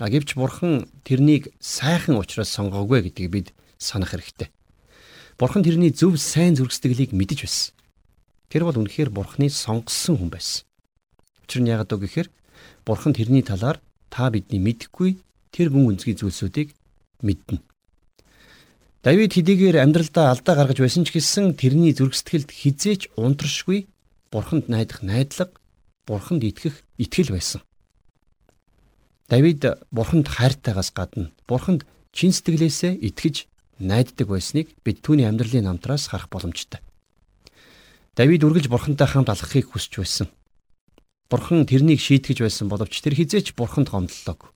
А 0.00 0.08
гэвч 0.08 0.32
бурхан 0.32 0.88
тэрнийг 1.04 1.52
сайхан 1.60 2.16
учраас 2.16 2.48
сонгоогүй 2.48 3.04
гэдгийг 3.04 3.30
бид 3.30 3.48
санах 3.76 4.16
хэрэгтэй. 4.16 4.48
Бурхан 5.36 5.60
тэрний 5.60 5.92
зөв 5.92 6.16
сайн 6.16 6.56
зүрхсэтгэлийг 6.56 7.12
мэдэж 7.12 7.44
байсан. 7.44 7.76
Тэр 8.48 8.64
бол 8.64 8.80
үнэхээр 8.80 9.12
бурханы 9.12 9.52
сонгосон 9.52 10.16
хүн 10.16 10.32
байсан. 10.32 10.64
Учир 11.44 11.60
нь 11.60 11.68
яагаад 11.68 11.92
вэ 11.92 12.00
гэхээр 12.00 12.28
бурхан 12.88 13.12
тэрний 13.12 13.44
талаар 13.44 13.76
та 14.08 14.32
бидний 14.32 14.56
мэдхгүй 14.56 15.20
тэр 15.52 15.68
гүн 15.68 15.92
үнцгий 15.92 16.16
зүйлсүүдийг 16.16 16.72
мэднэ. 17.20 17.60
Давид 19.04 19.36
хэдийгээр 19.36 19.84
амьдралдаа 19.84 20.32
алдаа 20.32 20.64
гаргаж 20.64 20.80
байсан 20.80 21.04
ч 21.04 21.12
гэсэн 21.12 21.60
тэрний 21.60 21.92
зүрх 21.92 22.16
сэтгэлд 22.16 22.48
хизээч 22.48 23.12
унтрашгүй 23.20 23.84
бурханд 24.32 24.68
найдах 24.72 25.04
найдлага, 25.04 25.56
бурханд 26.08 26.44
итгэх 26.44 26.84
итгэл 26.96 27.36
байсан. 27.36 27.60
Давид 29.30 29.62
бурханд 29.94 30.26
хайртайгаас 30.26 30.90
гадна 30.90 31.30
бурханд 31.46 31.86
чин 32.10 32.34
сэтгэлээсээ 32.34 32.98
итгэж 32.98 33.46
найддаг 33.78 34.26
байсныг 34.26 34.74
бид 34.82 35.06
түүний 35.06 35.30
амьдралын 35.30 35.70
намтраас 35.70 36.10
харах 36.10 36.26
боломжтой. 36.26 36.82
Давид 38.18 38.42
үргэлж 38.42 38.66
бурхантай 38.66 39.06
хамт 39.06 39.30
алхахыг 39.30 39.70
хүсэж 39.70 40.02
байсан. 40.02 40.26
Бурхан 41.30 41.62
тэрнийг 41.62 42.02
шийтгэж 42.02 42.42
байсан 42.42 42.66
боловч 42.66 42.98
тэр 42.98 43.14
хизээч 43.14 43.54
бурханд 43.54 43.94
гомдлоо. 43.94 44.50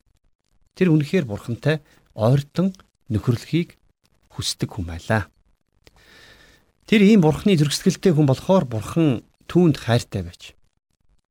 Тэр 0.74 0.90
үнэхээр 0.90 1.30
бурхантай 1.30 1.78
ойртон 2.18 2.74
нөхөрлөхийг 3.14 3.78
хүсдэг 4.34 4.74
хүн 4.74 4.90
байлаа. 4.90 5.30
Тэр 6.90 7.06
ийм 7.06 7.22
бурхны 7.22 7.54
зөргсгөлтэй 7.54 8.10
хүн 8.10 8.26
болохоор 8.26 8.66
бурхан 8.66 9.22
түүнд 9.46 9.78
хайртай 9.86 10.26
байж. 10.26 10.58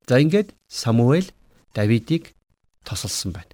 За 0.07 0.23
ингээд 0.23 0.55
Самуэль 0.71 1.35
Давидыг 1.75 2.31
тосолсон 2.83 3.31
байна. 3.31 3.51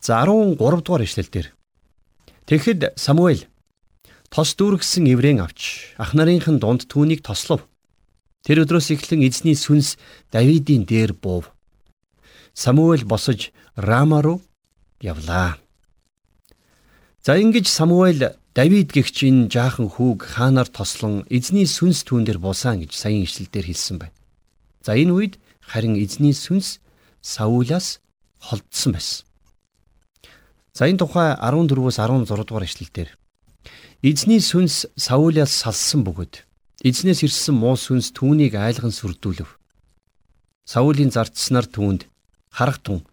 За 0.00 0.22
13 0.24 0.56
дугаар 0.56 1.02
ишлэл 1.02 1.28
дээр. 1.28 1.48
Тэгэхэд 2.46 2.96
Самуэль 2.96 3.48
тос 4.30 4.54
дүүргсэн 4.56 5.10
еврейн 5.10 5.40
авч 5.44 5.94
ах 5.98 6.14
нарынхын 6.14 6.60
дунд 6.62 6.88
түүнийг 6.88 7.20
тослов. 7.26 7.66
Тэр 8.46 8.64
өдрөөс 8.64 8.94
эхлэн 8.96 9.26
эзний 9.28 9.58
сүнс 9.58 10.00
Давидын 10.32 10.88
дээр 10.88 11.12
буув. 11.12 11.52
Самуэль 12.54 13.04
босож 13.04 13.52
Рама 13.76 14.22
руу 14.22 14.40
явлаа. 15.00 15.58
За 17.22 17.36
ингэж 17.36 17.68
Самуэль 17.68 18.32
Давид 18.54 18.90
гэгч 18.90 19.28
энэ 19.28 19.46
жаахан 19.52 19.86
хүүг 19.92 20.26
хаанаар 20.34 20.66
тослон 20.66 21.22
эзний 21.30 21.68
сүнс 21.68 22.02
түүн 22.02 22.26
дээр 22.26 22.42
бусаан 22.42 22.82
гэж 22.82 22.96
саяын 22.96 23.22
ишлэлдэр 23.28 23.68
хэлсэн 23.68 23.96
байна. 24.02 24.16
За 24.82 24.98
энэ 24.98 25.12
үед 25.14 25.34
харин 25.60 25.94
эзний 25.94 26.34
сүнс 26.34 26.82
Саулаас 27.22 28.00
холдсон 28.40 28.96
байсан. 28.96 29.24
За 30.72 30.88
энэ 30.88 30.98
тухай 30.98 31.36
14-өөс 31.36 32.00
16 32.00 32.48
дугаар 32.48 32.64
ишлэлдэр 32.64 33.10
эзний 34.02 34.40
сүнс 34.40 34.88
Саулаас 34.96 35.52
салсан 35.52 36.02
бөгөөд 36.08 36.48
эзнээс 36.88 37.20
ирсэн 37.28 37.54
муу 37.54 37.76
сүнс 37.76 38.16
түүнийг 38.16 38.56
айлган 38.56 38.90
сүрдүүлв. 38.90 39.60
Саулийн 40.64 41.12
зардснаар 41.12 41.68
түүнд 41.68 42.08
харахтун 42.48 43.04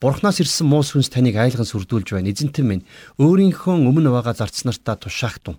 Бурхнаас 0.00 0.38
ирсэн 0.38 0.70
муу 0.70 0.86
сүнс 0.86 1.10
таныг 1.10 1.34
айлган 1.34 1.66
сүрдүүлж 1.66 2.14
байна. 2.14 2.30
Эзэнтэн 2.30 2.66
минь 2.66 2.86
өөрийнхөө 3.18 3.74
өмнө 3.82 4.14
байгаа 4.14 4.34
зарцнартаа 4.38 4.94
тушаахтун. 4.94 5.58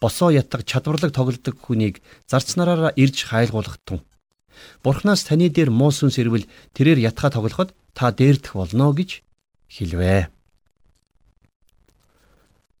Босоо 0.00 0.32
ятг 0.32 0.64
чадварлаг 0.64 1.12
тоглодог 1.12 1.60
хүнийг 1.60 2.00
зарцнараараа 2.24 2.96
ирж 2.96 3.28
хайлгуулахтун. 3.28 4.00
Бурхнаас 4.84 5.24
таны 5.24 5.48
дээр 5.48 5.70
муу 5.70 5.90
сүнс 5.90 6.18
ирвэл 6.18 6.46
тэрээр 6.76 7.00
ятгаа 7.10 7.30
тоглоход 7.34 7.74
та 7.94 8.10
дээрдэх 8.10 8.54
болно 8.54 8.92
гэж 8.92 9.22
хэлвэ. 9.68 10.28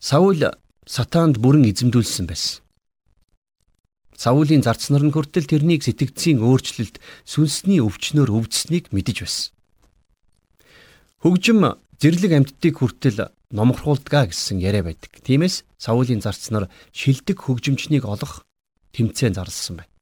Саул 0.00 0.40
сатаанд 0.86 1.38
бүрэн 1.38 1.68
эзэмдүүлсэн 1.70 2.26
байсан. 2.26 2.64
Саулийн 4.20 4.60
зарцнаар 4.60 5.04
нь 5.08 5.14
хүртэл 5.16 5.48
тэрнийг 5.48 5.80
сэтгцийн 5.80 6.44
өөрчлөлт 6.44 7.00
сүнсний 7.24 7.80
өвчнөөр 7.80 8.28
өвдсөнийг 8.28 8.92
мэдэж 8.92 9.16
байсан. 9.24 9.48
Хөгжим 11.24 11.60
зэрлэг 12.00 12.32
амьтдыг 12.36 12.74
хүртэл 12.80 13.32
номхруулдгаа 13.48 14.28
гэсэн 14.28 14.60
яриа 14.60 14.84
байдаг. 14.84 15.08
Тиймээс 15.24 15.64
Саулийн 15.80 16.20
зарцнаар 16.20 16.68
шилдэг 16.92 17.40
хөгжимчнийг 17.40 18.04
олох 18.04 18.44
тэмцээн 18.92 19.36
зарласан 19.36 19.84
байна. 19.84 19.92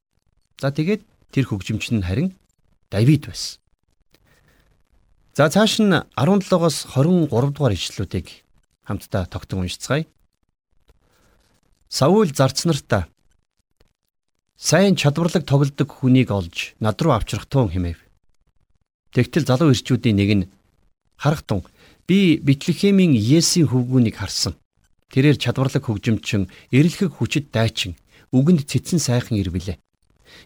За 0.58 0.74
тэгээд 0.74 1.02
тэр 1.32 1.44
хөгжимч 1.48 1.92
нь 1.92 2.04
харин 2.04 2.34
Давид 2.90 3.28
байсан. 3.28 3.60
За 5.36 5.46
цааш 5.48 5.78
нь 5.78 5.94
17-оос 6.18 6.98
23 6.98 7.30
дугаар 7.30 7.74
ишлүүдийг 7.76 8.42
хамтдаа 8.82 9.26
тогтон 9.30 9.62
уншицгаая. 9.62 10.06
Саул 11.88 12.32
зарц 12.34 12.64
нартаа 12.64 13.06
сайн 14.56 14.96
чадварлаг 14.96 15.46
тоглодог 15.46 15.88
хүнийг 15.88 16.34
олж 16.34 16.74
над 16.80 16.98
руу 16.98 17.14
авчрах 17.14 17.46
туун 17.46 17.70
хэмэв. 17.70 18.02
Тэгтэл 19.14 19.46
залуу 19.46 19.70
ирчүүдийн 19.70 20.18
нэг 20.18 20.30
нь 20.34 20.48
Харахтун 21.14 21.62
би 22.08 22.42
Битлехемийн 22.42 23.14
Есийн 23.14 23.70
хөвгүүнийг 23.70 24.18
харсан. 24.18 24.58
Тэрээр 25.12 25.38
чадварлаг 25.38 25.84
хөгжимчин, 25.86 26.50
эрэлхэг 26.74 27.16
хүчит 27.16 27.54
дайчин, 27.54 27.96
үгэнд 28.34 28.68
цэцэн 28.68 29.00
сайхан 29.00 29.40
ирвэлээ. 29.40 29.78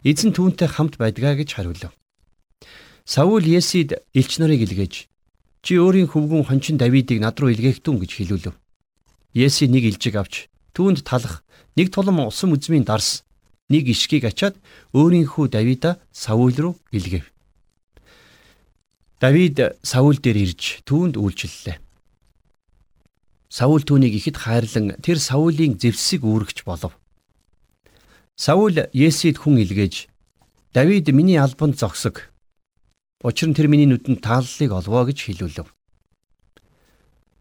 Эзэн 0.05 0.35
түүнтэй 0.35 0.69
хамт 0.69 0.99
байдгаа 0.99 1.39
гэж 1.39 1.55
хариулв. 1.55 1.93
Саул 3.05 3.43
Есид 3.43 3.99
элч 4.15 4.39
нарыг 4.39 4.63
илгээж 4.67 5.09
чи 5.63 5.79
өөрийн 5.79 6.11
хөвгүүн 6.11 6.47
хончин 6.47 6.77
Давидыг 6.79 7.23
над 7.23 7.39
руу 7.39 7.51
илгээхтүн 7.55 8.03
гэж 8.03 8.11
хэлүүлв. 8.19 8.55
Еси 9.35 9.71
нэг 9.71 9.87
илжиг 9.95 10.19
авч 10.19 10.51
түүнд 10.75 11.07
талах 11.07 11.47
нэг 11.79 11.95
тулам 11.95 12.27
усан 12.27 12.51
үзмийн 12.53 12.83
дарс 12.83 13.23
нэг 13.71 13.87
ишгийг 13.89 14.27
ачаад 14.27 14.59
өөрийнхөө 14.93 15.47
Давида 15.55 16.03
Саул 16.11 16.55
руу 16.59 16.75
илгээв. 16.91 17.27
Давид 19.23 19.79
Саул 19.87 20.19
дээр 20.19 20.51
ирж 20.51 20.83
түүнд 20.83 21.15
үйлчлэлээ. 21.15 21.79
Саул 23.47 23.87
түүнийг 23.87 24.19
ихэд 24.19 24.37
хайрлан 24.43 24.99
тэр 24.99 25.23
Саулийн 25.23 25.79
зэвсэг 25.79 26.27
үүрэгч 26.27 26.67
болов. 26.67 26.99
Саул 28.37 28.75
Есид 28.93 29.39
хүн 29.39 29.61
илгээж 29.61 30.09
Давид 30.73 31.09
миний 31.13 31.37
албанд 31.37 31.79
зогсог. 31.79 32.33
Учир 33.23 33.53
нь 33.53 33.55
тэр 33.55 33.69
миний 33.69 33.87
нүдэнд 33.87 34.25
тааллыг 34.25 34.73
олвоо 34.73 35.05
гэж 35.05 35.19
хэлүүлв. 35.29 35.69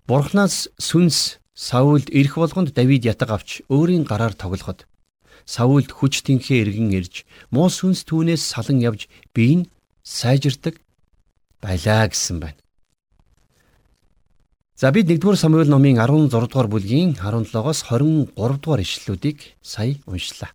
Бурханаас 0.08 0.68
сүнс 0.76 1.40
Саулд 1.56 2.12
ирэх 2.12 2.36
болгонд 2.36 2.76
Давид 2.76 3.08
ятаг 3.08 3.32
авч 3.32 3.64
өөрийн 3.72 4.04
гараар 4.04 4.36
тоглоход 4.36 4.84
Саулд 5.46 5.92
хүч 5.96 6.28
тэнхээ 6.28 6.68
эргэн 6.68 6.92
ирж 6.92 7.24
муу 7.56 7.72
сүнс 7.72 8.04
түүнээс 8.04 8.44
салан 8.52 8.84
явж 8.84 9.08
бие 9.34 9.64
нь 9.64 9.70
сайжирдаг 10.04 10.84
байлаа 11.64 12.12
гэсэн 12.12 12.44
байна. 12.44 12.60
За 14.76 14.92
бид 14.92 15.08
1-р 15.08 15.38
Самуэль 15.38 15.70
номын 15.70 16.02
16 16.02 16.52
дугаар 16.52 16.68
бүлгийн 16.68 17.16
17-оос 17.16 17.88
23 17.88 18.36
дугаар 18.36 18.82
ишлэлүүдийг 18.82 19.56
сая 19.62 19.96
уншлаа. 20.10 20.52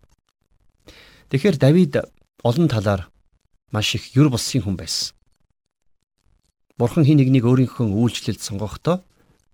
Тэгэхээр 1.29 1.57
Давид 1.57 1.93
олон 2.43 2.67
талаар 2.67 3.11
маш 3.71 3.95
их 3.95 4.15
юр 4.15 4.29
болсон 4.29 4.61
хүн 4.61 4.75
байсан. 4.79 5.11
Бурхан 6.77 7.03
хин 7.03 7.19
нэгнийг 7.19 7.43
өөрийнхөө 7.43 7.89
үйлчлэлд 7.91 8.39
сонгохдоо 8.39 9.03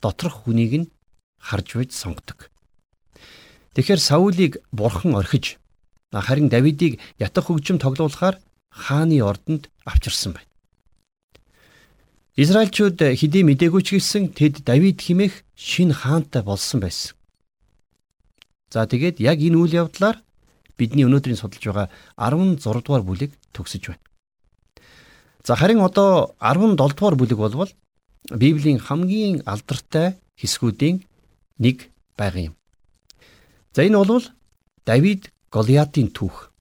доторх 0.01 0.45
хүнийг 0.45 0.73
нь 0.85 0.91
харж 1.41 1.67
байж 1.73 1.91
сонгодог. 1.97 2.53
Тэгэхээр 3.73 3.99
Саулийг 3.99 4.61
бурхан 4.69 5.15
орхиж 5.17 5.57
харин 6.13 6.49
Давидыг 6.49 7.01
ятах 7.17 7.49
хөгжим 7.49 7.81
тоглуулахаар 7.81 8.37
хааны 8.69 9.17
ордонд 9.23 9.71
авчирсан 9.81 10.37
байна. 10.37 10.51
Израильчууд 12.37 13.01
хэдий 13.01 13.41
мдээгүй 13.41 13.81
ч 13.81 13.97
гэсэн 13.97 14.33
тэд 14.37 14.61
Давид 14.61 15.01
химэх 15.01 15.41
шин 15.57 15.89
хаантай 15.89 16.45
болсон 16.45 16.85
байсан. 16.85 17.17
За 18.69 18.85
тэгээд 18.85 19.17
яг 19.21 19.41
энэ 19.41 19.57
үйл 19.57 19.73
явдлаар 19.85 20.21
бидний 20.77 21.05
өнөөдрийн 21.05 21.39
судалж 21.39 21.63
байгаа 21.69 21.87
16 22.17 22.61
дугаар 22.83 23.03
бүлэг 23.03 23.31
төгсөж 23.53 23.93
байна. 23.93 24.03
За 25.43 25.55
харин 25.55 25.81
одоо 25.81 26.35
17 26.39 26.77
дугаар 26.77 27.15
бүлэг 27.15 27.37
болвол 27.37 27.71
Библийн 28.31 28.79
хамгийн 28.79 29.43
алдартай 29.45 30.15
хэсгүүдийн 30.39 31.03
нэг 31.59 31.91
байгаа 32.17 32.51
юм. 32.51 32.55
За 33.75 33.83
энэ 33.83 33.97
бол 33.97 34.23
Давид 34.85 35.31
Голиатын 35.51 36.09
түүх. 36.09 36.51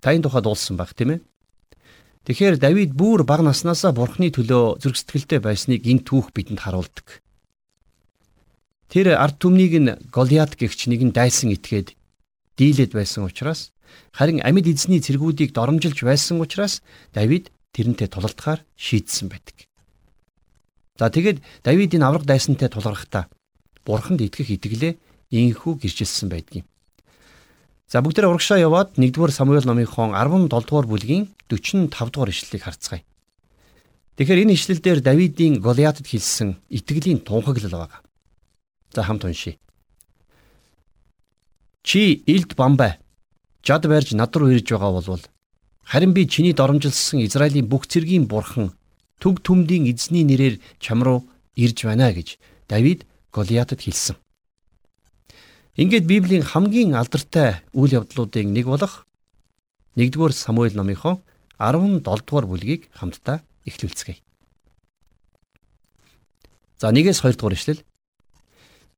Та 0.00 0.12
энэ 0.12 0.24
тухайд 0.24 0.46
уулсан 0.46 0.76
баг 0.76 0.94
тийм 0.96 1.10
ээ. 1.14 1.20
Тэгэхээр 2.24 2.56
Давид 2.56 2.96
бүр 2.96 3.24
бага 3.28 3.44
наснаасаа 3.44 3.92
бурхны 3.92 4.32
төлөө 4.32 4.80
зүрх 4.80 4.96
сэтгэлтэй 4.96 5.40
байсныг 5.44 5.84
энэ 5.84 6.08
түүх 6.08 6.32
бидэнд 6.32 6.64
харуулдаг. 6.64 7.20
Тэр 8.88 9.12
ард 9.20 9.36
түмнийг 9.36 9.74
нь 9.76 9.92
Голиат 10.08 10.56
гэгч 10.56 10.88
нэгэн 10.88 11.12
дайсан 11.12 11.52
итгээд 11.52 11.92
дийлээд 12.58 12.92
байсан 12.94 13.26
учраас 13.26 13.74
харин 14.12 14.40
амьд 14.42 14.66
эзний 14.66 15.00
цэргүүдийг 15.00 15.52
доромжилж 15.54 15.98
байсан 16.02 16.40
учраас 16.40 16.82
Давид 17.12 17.50
тэрнтэй 17.74 18.08
тулалдахаар 18.08 18.62
шийдсэн 18.76 19.28
байдаг. 19.28 19.66
За 20.98 21.10
тэгэд 21.10 21.42
Давид 21.66 21.94
энэ 21.94 22.06
авраг 22.06 22.24
дайсантай 22.24 22.70
тулгархдаа 22.70 23.26
бурханд 23.82 24.22
итгэх 24.22 24.54
итгэлээ 24.54 24.94
инхүү 25.34 25.82
гэрчилсэн 25.82 26.30
байдгийг. 26.30 26.64
За 27.90 28.00
бүгдээ 28.00 28.30
урагшаа 28.30 28.58
яваад 28.62 28.94
1-р 28.96 29.30
Самуэль 29.34 29.66
номынхон 29.66 30.14
17 30.14 30.48
дугаар 30.48 30.86
бүлгийн 30.86 31.34
45 31.50 31.90
дугаар 32.14 32.30
ишлэлийг 32.30 32.62
харцгаая. 32.64 33.02
Тэгэхээр 34.16 34.42
энэ 34.46 34.54
ишлэл 34.54 34.78
дээр 34.78 35.00
Давидын 35.02 35.58
Голиатад 35.58 36.06
хэлсэн 36.06 36.62
итгэлийн 36.70 37.26
тунхаглал 37.26 37.74
байгаа. 37.74 38.00
За 38.94 39.02
хамт 39.02 39.26
уншийе. 39.26 39.58
Чи 41.84 42.24
илд 42.26 42.56
бамбай 42.56 42.96
жад 43.60 43.84
барьж 43.84 44.16
над 44.16 44.32
руу 44.36 44.48
ирж 44.56 44.72
байгаа 44.72 44.92
болвол 44.96 45.22
харин 45.84 46.12
би 46.16 46.26
чиний 46.26 46.56
доромжилсан 46.56 47.20
Израилийн 47.28 47.68
бүх 47.68 47.84
цэргийн 47.86 48.24
бурхан 48.24 48.72
төг 49.20 49.44
төмдийн 49.44 49.84
эзний 49.92 50.24
нэрээр 50.24 50.56
чам 50.80 51.04
руу 51.04 51.28
ирж 51.54 51.84
байна 51.84 52.08
гэж 52.16 52.40
Давид 52.68 53.04
Голиатад 53.32 53.84
хэлсэн. 53.84 54.16
Ингээд 55.76 56.08
Библийн 56.08 56.42
хамгийн 56.42 56.94
алдартай 56.94 57.60
үйл 57.76 58.00
явдлуудын 58.00 58.54
нэг 58.56 58.64
болох 58.64 59.04
1-р 59.96 60.32
Самуэль 60.32 60.76
номынхон 60.78 61.20
17 61.58 62.00
дугаар 62.00 62.46
бүлгийг 62.48 62.88
хамтдаа 62.96 63.42
эхлүүлцгээе. 63.68 64.22
За 66.80 66.88
1-ээс 66.88 67.20
2 67.20 67.36
дугаар 67.36 67.58
ишлэл. 67.58 67.82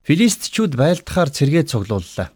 Филистчүүд 0.06 0.76
байлдахаар 0.76 1.34
цэргээ 1.34 1.64
цуглууллаа. 1.66 2.35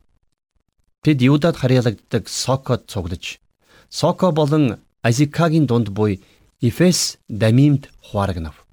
Тэд 1.01 1.23
Юдад 1.25 1.57
харьяалагддаг 1.57 2.29
Сокод 2.29 2.91
цуглаж, 2.93 3.41
Соко 3.89 4.33
болон 4.33 4.85
Азикагийн 5.01 5.65
дунд 5.67 5.89
буй 5.89 6.21
Эфес 6.61 7.17
Дамимд 7.27 7.89
хувааргнав. 8.05 8.67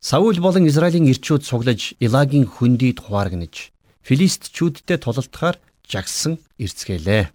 Саул 0.00 0.36
болон 0.44 0.68
Израилийн 0.68 1.08
ирчүүд 1.08 1.42
цуглаж 1.48 1.96
Илагийн 2.04 2.44
хөндийд 2.44 3.00
хувааргнаж 3.00 3.72
филистчүүдтэй 4.04 5.00
тулалдахаар 5.00 5.56
жагсан 5.88 6.36
эрсгэлээ. 6.60 7.32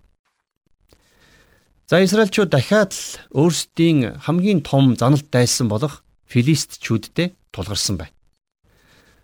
За 1.89 2.05
Израильчууд 2.05 2.53
дахиад 2.53 2.93
л 2.93 3.17
өөрсдийн 3.33 4.21
хамгийн 4.21 4.61
том 4.61 4.93
заналт 4.93 5.25
дайсан 5.33 5.65
болох 5.73 6.05
филистчүүдтэй 6.29 7.33
тулгарсан 7.49 7.97
байна. 7.97 8.13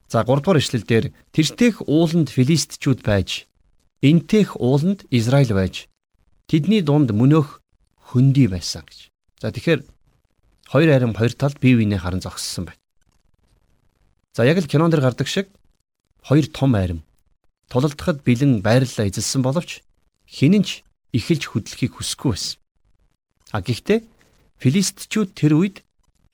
За 0.10 0.26
3 0.26 0.42
дугаар 0.42 0.58
ишлэлдэр 0.58 1.14
тэртех 1.30 1.86
ууланд 1.86 2.34
филистичүүд 2.34 3.06
байж 3.06 3.46
энтех 4.06 4.54
ууланд 4.62 5.06
Израиль 5.10 5.54
байж 5.58 5.90
тэдний 6.46 6.86
дунд 6.86 7.10
мөнөөх 7.10 7.62
хөндөй 8.14 8.48
байсан 8.54 8.86
гэж. 8.86 9.10
За 9.42 9.50
тэгэхээр 9.50 9.82
хоёр 10.70 10.90
арим 10.94 11.18
хоёр 11.18 11.34
талд 11.34 11.58
бие 11.58 11.74
биенээ 11.74 12.00
харан 12.06 12.22
зогссон 12.22 12.70
байна. 12.70 12.82
За 14.38 14.46
яг 14.46 14.62
л 14.62 14.70
кинон 14.70 14.94
дэр 14.94 15.02
гардаг 15.02 15.26
шиг 15.26 15.50
хоёр 16.22 16.46
том 16.54 16.78
арим 16.78 17.02
тулалдахад 17.74 18.22
бэлэн 18.22 18.62
байрлалаа 18.62 19.10
эзэлсэн 19.10 19.42
боловч 19.42 19.82
хинэнч 20.30 20.86
эхэлж 21.18 21.44
хөдлөхийг 21.50 21.98
хүсэхгүй 21.98 22.32
байсан. 22.38 22.62
А 23.50 23.62
гэхдээ 23.66 24.06
филистичүүд 24.62 25.30
тэр 25.34 25.54
үед 25.58 25.78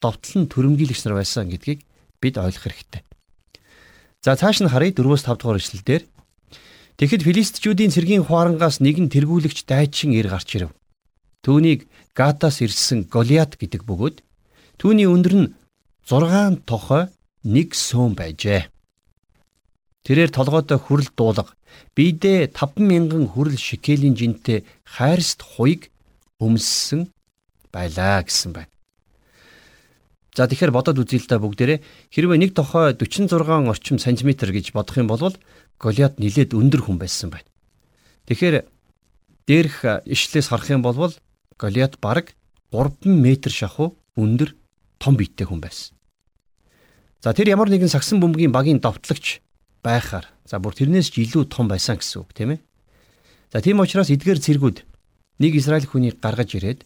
довтлон 0.03 0.51
төрөмгийлэгч 0.51 1.07
нар 1.07 1.21
байсан 1.23 1.47
гэдгийг 1.47 1.87
бид 2.19 2.35
ойлгох 2.35 2.67
хэрэгтэй. 2.67 3.01
За 4.21 4.35
цааш 4.35 4.59
нь 4.59 4.71
харъя 4.71 4.91
4-5 4.91 5.39
дугаар 5.39 5.61
ишлэлдэр 5.61 6.03
Тэгэхэд 7.01 7.25
филистичүүдийн 7.25 7.89
цэргийн 7.89 8.23
хуарангаас 8.29 8.77
нэгэн 8.77 9.09
тэргүүлэгч 9.09 9.65
дайчин 9.65 10.13
ир 10.13 10.29
гарч 10.29 10.53
ирэв. 10.53 10.69
Түүнийг 11.41 11.89
Гатаас 12.13 12.61
ирсэн 12.61 13.09
Голиат 13.09 13.57
гэдэг 13.57 13.81
бөгөөд 13.89 14.21
түүний 14.77 15.09
өндөр 15.09 15.33
нь 15.33 15.47
6 16.05 16.61
тохой 16.69 17.09
нэг 17.41 17.73
сөөм 17.73 18.13
байжээ. 18.13 18.69
Тэрээр 20.05 20.29
толгойдоо 20.29 20.77
хүрэл 20.77 21.09
дуулга 21.17 21.57
бидээ 21.97 22.53
50000 22.53 23.33
хүрэл 23.33 23.57
шикелийн 23.57 24.13
жинтэй 24.13 24.61
хайрст 24.85 25.41
хуйг 25.41 25.89
өмссөн 26.37 27.09
байлаа 27.73 28.21
гэсэн 28.21 28.53
байна. 28.53 28.69
За 30.37 30.45
тэгэхээр 30.45 30.69
бодоод 30.69 31.01
үзье 31.01 31.17
л 31.17 31.25
да 31.25 31.41
бүгдээрээ 31.41 31.81
хэрвээ 32.13 32.39
нэг 32.39 32.53
тохой 32.53 32.93
46 32.93 33.41
орчим 33.67 33.97
сантиметр 33.97 34.53
гэж 34.53 34.71
бодох 34.71 35.01
юм 35.01 35.09
бол 35.09 35.33
Голиат 35.81 36.21
нилээд 36.21 36.53
өндөр 36.53 36.85
хүн 36.85 37.01
байсан 37.01 37.33
байна. 37.33 37.49
Тэгэхээр 38.29 38.69
дээрх 39.49 40.05
ишлээс 40.05 40.53
харах 40.53 40.69
юм 40.69 40.85
бол 40.85 41.09
Голиат 41.57 41.97
бараг 41.97 42.37
3 42.69 43.09
м 43.09 43.25
шахуу 43.49 43.97
өндөр 44.13 44.53
том 45.01 45.17
биеттэй 45.17 45.49
хүн 45.49 45.57
байсан. 45.57 45.97
За 47.21 47.33
тэр 47.33 47.49
ямар 47.49 47.69
нэгэн 47.69 47.89
сагсан 47.89 48.21
бөмбөгийн 48.21 48.53
багийн 48.53 48.77
давтлагч 48.81 49.41
байхаар 49.81 50.29
за 50.45 50.61
бүр 50.61 50.73
тэрнээс 50.77 51.09
ч 51.09 51.25
илүү 51.25 51.49
том 51.49 51.65
байсан 51.65 51.97
гэсэн 51.97 52.21
үг 52.21 52.33
тийм 52.33 52.49
ээ. 52.57 52.59
За 53.53 53.61
тийм 53.61 53.81
учраас 53.81 54.13
эдгээр 54.13 54.39
цэргүүд 54.41 54.77
нэг 55.41 55.51
Израиль 55.57 55.89
хүнийг 55.89 56.21
гаргаж 56.21 56.53
ирээд 56.57 56.85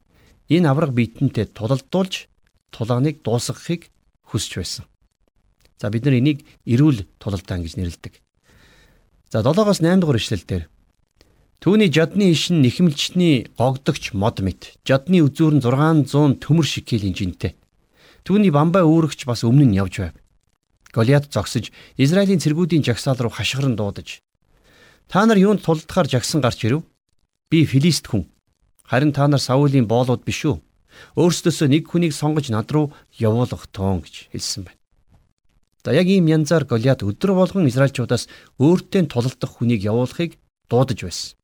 энэ 0.51 0.67
авраг 0.71 0.91
биетэнтэй 0.95 1.51
тулалдуулж 1.51 2.27
тулааныг 2.71 3.23
дуусгахыг 3.23 3.91
хүсэж 4.31 4.51
байсан. 4.59 4.85
За 5.79 5.91
бид 5.91 6.03
нар 6.07 6.19
энийг 6.19 6.47
эрүүл 6.63 7.03
тулалдаан 7.19 7.63
гэж 7.63 7.75
нэрлэдэг. 7.79 8.24
За 9.35 9.41
7-оос 9.41 9.83
8 9.83 9.99
дугаар 9.99 10.15
ишлэл 10.15 10.47
дээр 10.47 10.63
Түүний 11.59 11.91
жадны 11.91 12.31
ишин 12.31 12.63
нэхэмлчний 12.63 13.51
гогдогч 13.59 14.15
мод 14.15 14.39
мэт. 14.39 14.79
Жадны 14.87 15.19
үзүүр 15.27 15.59
нь 15.59 15.63
600 16.07 16.39
төмөр 16.39 16.63
шикелийн 16.63 17.11
жинтэй. 17.11 17.51
Түүний 18.23 18.47
бамбай 18.55 18.87
өөрөгч 18.87 19.27
бас 19.27 19.43
өмнө 19.43 19.67
нь 19.67 19.75
явж 19.75 19.99
байв. 19.99 20.15
Голиат 20.95 21.27
зогсож 21.35 21.67
Израилийн 21.99 22.39
цэргүүдийн 22.39 22.87
жагсаал 22.87 23.19
руу 23.19 23.35
хашгиран 23.35 23.75
дуудаж 23.75 24.23
Та 25.11 25.27
нар 25.27 25.35
юунд 25.35 25.67
тулдахаар 25.67 26.07
жагсан 26.07 26.39
гарч 26.39 26.63
ирв? 26.63 26.87
Би 27.51 27.67
Филист 27.67 28.07
хүн. 28.07 28.31
Харин 28.87 29.11
та 29.11 29.27
нар 29.27 29.43
Саулийн 29.43 29.83
боолууд 29.83 30.23
биш 30.23 30.47
үү? 30.47 30.63
Өөрсдөөсөө 31.19 31.67
нэг 31.75 31.91
хүнийг 31.91 32.15
сонгож 32.15 32.47
над 32.55 32.71
руу 32.71 32.95
явуулах 33.19 33.67
тоон 33.67 33.99
гэж 33.99 34.31
хэлсэн 34.31 34.71
байна. 34.71 34.79
За 35.85 35.93
яг 35.93 36.09
ийм 36.09 36.25
янзаар 36.25 36.65
Голиат 36.65 37.05
өдөр 37.05 37.37
болгон 37.37 37.69
Израильчуудаас 37.69 38.25
өөртөө 38.57 39.05
тулалдах 39.05 39.61
хүнийг 39.61 39.85
явуулахыг 39.85 40.33
дуудаж 40.65 40.99
байсан. 41.05 41.37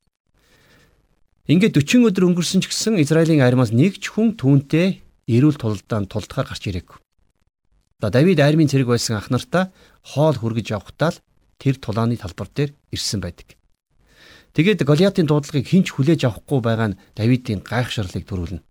Ингээд 1.46 1.78
40 1.78 2.10
өдөр 2.10 2.26
өнгөрсөн 2.26 2.66
ч 2.66 2.74
гэсэн 2.74 2.98
Израилийн 2.98 3.46
армиас 3.46 3.70
нэг 3.70 4.02
ч 4.02 4.10
хүн 4.10 4.34
түүнтэй 4.42 5.06
эрүүл 5.30 5.62
тулалдаанд 5.62 6.10
тулдахаар 6.10 6.50
гарч 6.50 6.74
ирээгүй. 6.74 6.98
За 8.02 8.10
Давид 8.10 8.42
армийн 8.42 8.66
цэрэг 8.66 8.90
байсан 8.90 9.22
ах 9.22 9.30
нартаа 9.30 9.70
хоол 10.02 10.34
хүргэж 10.34 10.74
явахдаа 10.74 11.14
л 11.14 11.22
тэр 11.62 11.78
тулааны 11.78 12.18
талбар 12.18 12.50
дээр 12.50 12.74
ирсэн 12.90 13.22
байдаг. 13.22 13.54
Тэгээд 14.58 14.82
Голиатын 14.90 15.30
дуудлагыг 15.30 15.70
хинч 15.70 15.94
хүлээж 15.94 16.26
авахгүй 16.26 16.66
байгаа 16.66 16.98
нь 16.98 17.00
Давидын 17.14 17.62
гайхшрлыг 17.62 18.26
төрүүлнэ. 18.26 18.66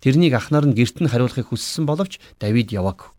Тэрнийг 0.00 0.32
ахнаар 0.40 0.72
нь 0.72 0.76
герт 0.76 1.04
нь 1.04 1.10
хариулахыг 1.12 1.52
хүссэн 1.52 1.84
боловч 1.84 2.16
Давид 2.40 2.72
яваагүй. 2.72 3.12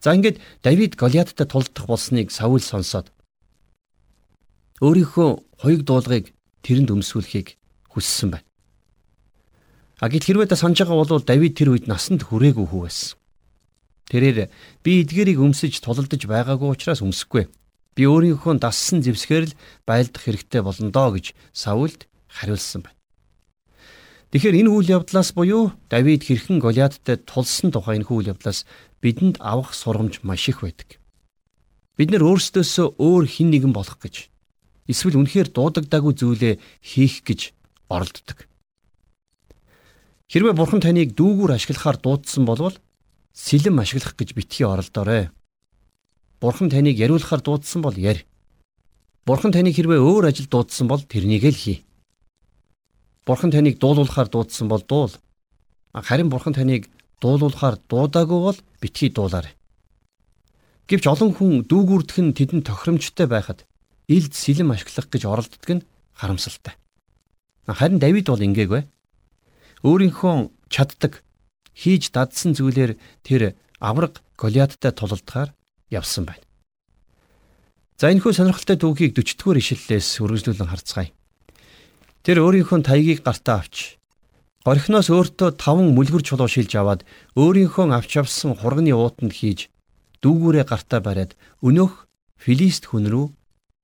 За 0.00 0.14
ингээд 0.14 0.40
Давид 0.62 0.96
Голиаттай 0.96 1.46
тулдах 1.46 1.86
болсныг 1.86 2.30
Саул 2.30 2.60
сонсоод 2.60 3.10
өөрийнхөө 4.82 5.28
хоёуг 5.62 5.82
дуулгыг 5.86 6.34
тэрэнд 6.66 6.90
өмсүүлэхийг 6.90 7.54
хүссэн 7.90 8.34
байна. 8.34 8.48
А 10.02 10.10
гэт 10.10 10.26
хэрвээ 10.26 10.50
та 10.50 10.58
санаж 10.58 10.82
байгаа 10.82 11.06
бол 11.06 11.22
Давид 11.22 11.54
тэр 11.54 11.78
үед 11.78 11.86
насанд 11.86 12.26
хүрээгүй 12.26 12.66
хүү 12.66 12.82
байсан. 12.82 13.14
Тэрээр 14.10 14.50
би 14.82 15.06
эдгэрийг 15.06 15.38
өмсөж 15.38 15.78
тулалдаж 15.78 16.26
байгаагүй 16.26 16.74
учраас 16.74 17.00
өмсөхгүй. 17.06 17.46
Би 17.94 18.02
өөрийнхөө 18.10 18.58
дассан 18.58 19.06
зэвсгээр 19.06 19.54
л 19.54 19.56
байлдах 19.86 20.26
хэрэгтэй 20.26 20.60
болно 20.66 20.90
доо 20.90 21.14
гэж 21.14 21.32
Саулд 21.54 22.10
хариулсан 22.26 22.82
байна. 22.82 22.98
Тэгэхээр 24.34 24.64
энэ 24.64 24.72
үйл 24.72 24.88
явдлаас 24.96 25.36
буюу 25.36 25.76
Давид 25.92 26.24
хэрхэн 26.24 26.58
Голиадтай 26.58 27.20
тулсан 27.20 27.68
тухай 27.70 28.00
энэ 28.00 28.08
үйл 28.08 28.32
явдлаас 28.32 28.64
бидэнд 29.02 29.36
авах 29.42 29.74
сургамж 29.74 30.22
маш 30.22 30.48
их 30.48 30.62
байдаг. 30.62 31.02
Бид 31.98 32.14
нэр 32.14 32.22
өөрсдөөсөө 32.22 32.96
өөр 32.96 33.24
хин 33.26 33.50
нэгэн 33.50 33.74
болох 33.74 33.98
гэж 33.98 34.30
эсвэл 34.88 35.18
үнэхээр 35.18 35.50
дуудагдаагүй 35.52 36.14
зүйлээ 36.16 36.54
хийх 36.80 37.26
гэж 37.26 37.52
оролддог. 37.90 38.48
Хэрвээ 40.32 40.54
бурхан 40.56 40.80
таныг 40.80 41.12
дүүгүүр 41.12 41.52
ашиглахаар 41.52 41.98
дуудсан 42.00 42.48
болвол 42.48 42.76
сэлэм 43.36 43.76
ашиглах 43.82 44.16
гэж 44.16 44.32
битгий 44.32 44.64
оролдоорой. 44.64 45.28
Бурхан 46.40 46.72
таныг 46.72 46.96
яриулахаар 46.96 47.42
дуудсан 47.44 47.82
бол 47.82 47.94
ярь. 47.94 48.24
Бурхан 49.28 49.52
таныг 49.52 49.76
хэрвээ 49.76 50.00
өөр 50.00 50.32
ажил 50.32 50.48
дуудсан 50.48 50.88
бол 50.88 51.04
тэрнийг 51.04 51.44
л 51.44 51.54
хий. 51.54 51.84
Бурхан 53.26 53.52
таныг 53.52 53.78
дуулуулахаар 53.78 54.28
дуудсан 54.32 54.66
бол 54.66 54.82
дуул. 54.82 55.12
Харин 55.92 56.32
Бурхан 56.32 56.56
таныг 56.56 56.88
дуулуулахаар 57.22 57.78
дуудаагүй 57.86 58.40
бол 58.42 58.58
битгий 58.82 59.10
дуулаарай. 59.14 59.54
Гэвч 60.90 61.04
олон 61.06 61.30
хүн 61.38 61.52
дүүгүрдэх 61.70 62.18
нь 62.18 62.34
тэдэнд 62.34 62.66
тохиромжтой 62.66 63.30
байхад 63.30 63.64
илд 64.10 64.34
сэлэм 64.34 64.74
ашиглах 64.74 65.06
гэж 65.06 65.22
оролддог 65.30 65.70
нь 65.70 65.86
харамсалтай. 66.18 66.74
Харин 67.70 68.02
Давид 68.02 68.26
бол 68.26 68.42
ингээгүй. 68.42 68.82
Өөрийнхөө 69.86 70.50
чаддаг 70.66 71.22
хийж 71.78 72.10
дадсан 72.10 72.58
зүйлээр 72.58 72.98
тэр 73.22 73.54
авраг 73.78 74.20
Голиадтай 74.36 74.90
тулалдахаар 74.90 75.54
явсан 75.90 76.26
байна. 76.26 76.42
За 77.94 78.10
энэхүү 78.10 78.34
сонирхолтой 78.34 78.74
түүхийг 78.74 79.14
40-р 79.14 79.62
ишлэлээс 79.62 80.18
үргэлжлүүлэн 80.26 80.66
харцгаая. 80.66 81.14
Тэр 82.26 82.42
өөрийнхөө 82.42 82.82
таягийг 82.82 83.22
гартаа 83.22 83.62
авч 83.62 84.01
горхиноос 84.62 85.10
өөртөө 85.10 85.58
таван 85.58 85.90
мүлгэр 85.96 86.22
чулуу 86.22 86.46
шилж 86.46 86.72
аваад 86.78 87.02
өөрийнхөө 87.34 87.90
авч 87.98 88.22
авсан 88.22 88.54
хурганы 88.54 88.94
уутанд 88.94 89.34
хийж 89.34 89.66
дүүгүүрээ 90.22 90.64
гартаа 90.70 91.00
бариад 91.02 91.34
өнөөх 91.66 92.06
Филист 92.42 92.90
хүн 92.90 93.06
рүү 93.10 93.26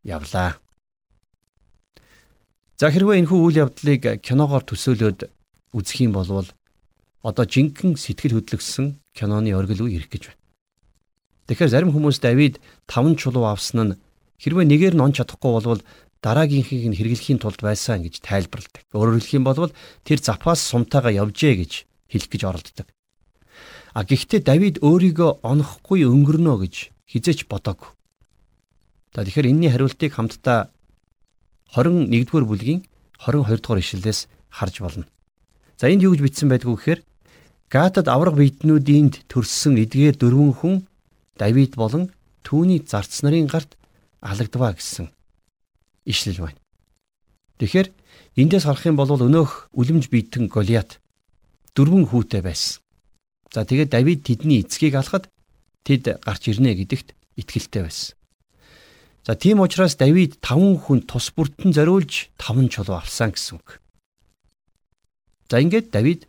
явлаа. 0.07 0.59
За 2.79 2.91
хэрвээ 2.95 3.23
энэхүү 3.23 3.39
үйл 3.39 3.63
явдлыг 3.67 4.23
киногоор 4.23 4.63
төсөөлөд 4.67 5.31
үзэх 5.75 5.99
юм 6.07 6.15
бол 6.15 6.47
одоо 7.23 7.45
жинхэнэ 7.47 7.99
сэтгэл 7.99 8.39
хөдлөсөн 8.39 9.03
киноны 9.15 9.51
оргил 9.55 9.87
үе 9.87 9.99
ирэх 9.99 10.11
гэж 10.15 10.31
байна. 10.31 10.43
Тэгэхээр 11.51 11.73
зарим 11.75 11.91
хүмүүс 11.91 12.23
Давид 12.23 12.63
таван 12.87 13.19
чулуу 13.19 13.51
авсан 13.51 13.79
нь 13.83 13.99
хэрвээ 14.39 14.67
нэгээр 14.71 14.95
нь 14.95 15.03
он 15.03 15.15
чадахгүй 15.15 15.51
болвол 15.59 15.83
дараагийнхыг 16.23 16.83
нь 16.91 16.99
хэрэглэхийн 16.99 17.39
тулд 17.39 17.63
байсан 17.63 18.03
гэж 18.03 18.21
тайлбарладаг. 18.27 18.83
Өөрөөр 18.91 19.23
хэлэх 19.23 19.37
юм 19.39 19.45
бол 19.47 19.71
тэр 20.03 20.19
запас 20.19 20.59
сумтайгаа 20.67 21.15
явжээ 21.15 21.55
гэж 21.63 21.73
хэлэх 22.11 22.31
гэж 22.31 22.43
оролддог. 22.43 22.87
А 23.95 24.03
гэхдээ 24.03 24.43
Давид 24.43 24.77
өөрийгөө 24.83 25.47
онохгүй 25.47 26.07
өнгөрнө 26.11 26.55
гэж 26.67 26.91
хизээч 27.07 27.47
бодоагүй. 27.47 27.95
За 29.15 29.25
тэгэхээр 29.25 29.51
энэний 29.51 29.71
хариултыг 29.71 30.13
хамтдаа 30.13 30.71
21-р 31.75 32.45
бүлгийн 32.45 32.83
22 33.23 33.63
дугаар 33.63 33.81
ишлэлээс 33.81 34.29
харж 34.51 34.75
болно. 34.83 35.07
За 35.79 35.89
энд 35.89 36.03
юу 36.03 36.13
гэж 36.13 36.23
бичсэн 36.23 36.49
байдгүй 36.51 36.75
гэхээр 36.77 37.01
Гатад 37.69 38.09
авраг 38.09 38.41
биетнүүдийнд 38.41 39.29
төрсөн 39.29 39.77
эдгээр 39.77 40.17
дөрвөн 40.17 40.53
хүн 40.57 40.75
Давид 41.37 41.77
болон 41.77 42.09
түүний 42.41 42.81
зарц 42.81 43.21
нарын 43.21 43.45
гарт 43.45 43.77
алагдваа 44.25 44.73
гэсэн 44.73 45.13
ишлэл 46.09 46.49
байна. 46.49 46.61
Тэгэхээр 47.61 47.89
эндээс 48.41 48.65
харах 48.65 48.89
юм 48.89 48.97
бол 48.97 49.13
өнөөх 49.13 49.69
үлэмж 49.77 50.09
биетэн 50.09 50.49
Голиат 50.49 51.03
дөрвөн 51.77 52.09
хүүтэй 52.09 52.41
байсан. 52.41 52.81
За 53.53 53.69
тэгээд 53.69 53.93
Давид 53.93 54.25
тэдний 54.25 54.65
эцгийг 54.65 54.97
алахад 54.97 55.29
тэд 55.85 56.25
гарч 56.25 56.43
ирнэ 56.49 56.73
гэдэгт 56.81 57.13
итгэлтэй 57.37 57.83
байсан. 57.85 58.17
За 59.29 59.37
тийм 59.37 59.61
учраас 59.61 59.97
Давид 60.01 60.41
5 60.41 60.89
хүн 60.89 61.05
тус 61.05 61.29
бүртэн 61.37 61.77
зориулж 61.77 62.33
5 62.41 62.73
чулуу 62.73 62.97
авсан 62.97 63.37
гэсэн 63.37 63.61
үг. 63.61 63.83
За 65.53 65.61
ингээд 65.61 65.93
Давид 65.93 66.29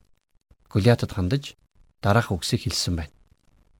Голиатад 0.67 1.15
хандаж 1.15 1.55
дараах 2.03 2.31
үгсийг 2.35 2.67
хэлсэн 2.67 2.99
байна. 2.99 3.13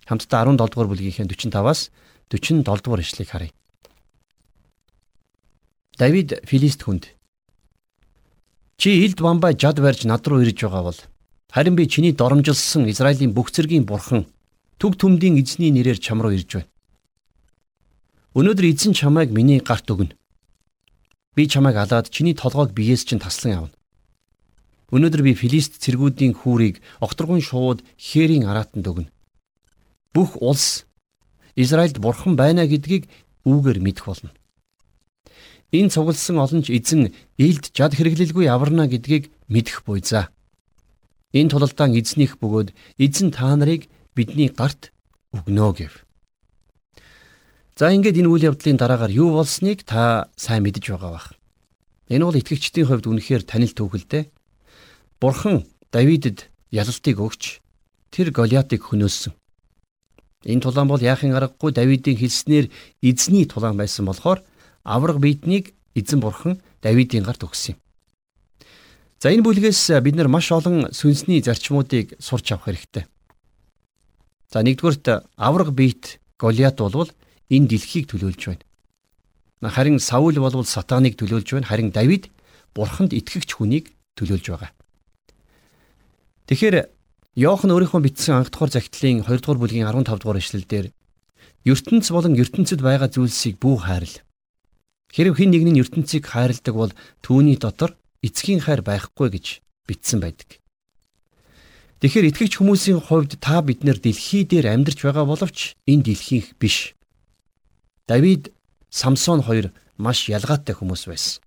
Хамтдаа 0.08 0.48
17 0.48 0.58
дугаар 0.58 0.90
бүлгийнхээ 0.90 1.28
45-аас 1.28 1.92
47 2.32 2.64
дугаар 2.64 3.04
ишлэгийг 3.04 3.30
харъя. 3.30 3.52
Давид 6.00 6.40
Филист 6.48 6.88
хүнд 6.88 7.12
Чи 8.80 8.90
илд 9.04 9.20
бамбай 9.20 9.52
жад 9.60 9.84
барьж 9.84 10.08
над 10.08 10.24
руу 10.24 10.40
ирж 10.40 10.64
байгаа 10.64 10.84
бол 10.88 11.00
харин 11.52 11.76
би 11.76 11.92
чиний 11.92 12.14
доромжилсан 12.16 12.88
Израилийн 12.88 13.36
бүх 13.36 13.52
зэргийн 13.52 13.84
бурхан 13.84 14.24
төг 14.80 14.96
төмдийн 14.96 15.36
эзний 15.36 15.76
нэрээр 15.76 16.00
чам 16.00 16.24
руу 16.24 16.32
ирж 16.32 16.56
байна. 16.56 16.72
Өнөөдөр 18.32 18.66
эзэн 18.72 18.96
чамайг 18.96 19.36
миний 19.36 19.60
гарт 19.60 19.92
өгнө. 19.92 20.16
Би 21.36 21.52
чамайг 21.52 21.76
алаад 21.76 22.08
чиний 22.16 22.32
толгойг 22.32 22.72
биеэс 22.72 23.04
чинь 23.04 23.20
таслан 23.20 23.68
явна. 23.68 23.76
Өнөөдөр 24.96 25.22
би 25.28 25.36
Филист 25.36 25.84
цэргүүдийн 25.84 26.32
хүүрийг 26.40 26.80
огторгон 27.04 27.44
шууд 27.44 27.84
хээрийн 28.00 28.48
араатанд 28.48 28.88
өгнө. 28.88 29.12
Бүх 30.16 30.40
улс 30.40 30.88
Израильд 31.60 32.00
бурхан 32.00 32.40
байна 32.40 32.64
гэдгийг 32.64 33.12
үүгээр 33.44 33.84
мэдэх 33.84 34.08
болно. 34.08 34.32
Энэ 35.72 35.94
цугласан 35.94 36.42
олон 36.42 36.62
ч 36.66 36.74
эзэн 36.74 37.14
илд 37.38 37.70
жад 37.78 37.94
хэрэглэлгүй 37.94 38.50
аварна 38.50 38.90
гэдгийг 38.90 39.30
мэдэх 39.54 39.86
буй 39.86 40.02
за. 40.02 40.34
Энэ 41.30 41.54
тулалдаан 41.54 41.94
эзнийх 41.94 42.42
бөгөөд 42.42 42.74
эзэн 42.98 43.30
та 43.30 43.54
нарыг 43.54 43.86
бидний 44.18 44.50
гарт 44.50 44.90
өгнө 45.30 45.70
гэв. 45.78 45.94
За 47.78 47.94
ингээд 47.94 48.18
энэ 48.26 48.30
үйл 48.34 48.50
явдлын 48.50 48.82
дараагаар 48.82 49.14
юу 49.14 49.38
болсныг 49.38 49.86
та 49.86 50.34
сайн 50.34 50.66
мэдэж 50.66 50.90
байгаа 50.90 51.12
бах. 51.14 51.28
Энэ 52.10 52.26
бол 52.26 52.40
итгэгчдийн 52.42 52.90
хувьд 52.90 53.06
үнэхээр 53.06 53.46
танил 53.46 53.72
түүхэлтэй. 53.78 54.34
Бурхан 55.22 55.70
Давидэд 55.94 56.50
ялалтыг 56.74 57.22
өгч 57.22 57.62
тэр 58.10 58.34
Голиатыг 58.34 58.90
хөнөөсөн. 58.90 59.38
Энэ 60.50 60.64
тулаан 60.66 60.90
бол 60.90 61.00
яахын 61.00 61.38
аргагүй 61.38 61.72
Давидын 61.78 62.18
хэлснээр 62.18 62.74
эзний 63.06 63.46
тулаан 63.46 63.78
байсан 63.78 64.10
болохоор 64.10 64.42
авраг 64.90 65.22
биетнийг 65.22 65.78
эзэн 65.94 66.20
бурхан 66.20 66.58
Давидын 66.82 67.24
гарт 67.24 67.46
өгсөн 67.46 67.78
юм. 67.78 67.80
За 69.22 69.30
энэ 69.30 69.44
бүлгээс 69.46 70.02
бид 70.02 70.16
нар 70.16 70.32
маш 70.32 70.50
олон 70.50 70.90
сүнсний 70.96 71.44
зарчмуудыг 71.46 72.18
сурч 72.18 72.56
авах 72.56 72.72
хэрэгтэй. 72.72 73.06
За 74.50 74.64
нэгдүгürt 74.66 75.06
авраг 75.38 75.70
биет 75.76 76.18
Голиат 76.40 76.80
болвол 76.80 77.12
энэ 77.52 77.68
дэлхийг 77.68 78.08
төлөөлж 78.08 78.42
байна. 78.48 78.64
Харин 79.76 80.00
Саул 80.00 80.40
болвол 80.40 80.64
сатаныг 80.64 81.20
төлөөлж 81.20 81.52
байна. 81.52 81.68
Харин 81.68 81.92
Давид 81.92 82.32
бурханд 82.72 83.12
итгэгч 83.12 83.60
хүнийг 83.60 83.92
төлөөлж 84.16 84.46
байгаа. 84.56 84.72
Тэгэхээр 86.48 86.88
Йохан 87.36 87.76
өөрийнхөө 87.76 88.02
бичсэн 88.08 88.40
анх 88.40 88.50
дугаар 88.56 88.72
захидлын 88.72 89.28
2 89.28 89.44
дугаар 89.44 89.60
бүлгийн 89.60 89.86
15 89.86 90.16
дугаар 90.18 90.40
ишлэлдэр 90.40 90.86
ертөнц 91.68 92.08
болон 92.10 92.34
ертөнцид 92.40 92.80
байгаа 92.82 93.12
зүйлсийг 93.12 93.60
бүх 93.60 93.84
хайрл. 93.86 94.16
Хэрв 95.10 95.34
хэн 95.38 95.50
нэг 95.50 95.64
нь 95.66 95.82
ертөнцийг 95.82 96.30
хайрладаг 96.30 96.76
бол 96.76 96.94
түүний 97.26 97.58
дотор 97.58 97.98
эцгийн 98.22 98.62
хайр 98.62 98.86
байхгүй 98.86 99.34
гэж 99.34 99.46
бичсэн 99.90 100.22
байдаг. 100.22 100.62
Тэгэхээр 102.00 102.30
итгэгч 102.32 102.54
хүмүүсийн 102.62 103.02
хувьд 103.02 103.42
та 103.44 103.60
бид 103.66 103.84
нэр 103.84 104.00
дэлхий 104.00 104.46
дээр 104.46 104.72
амьдарч 104.72 105.04
байгаа 105.04 105.26
боловч 105.28 105.76
энэ 105.84 106.14
дэлхийх 106.14 106.56
биш. 106.56 106.96
Давид, 108.08 108.54
Самсон 108.90 109.44
хоёр 109.44 109.74
маш 109.98 110.30
ялгаатай 110.30 110.74
хүмүүс 110.78 111.12
байсан. 111.12 111.44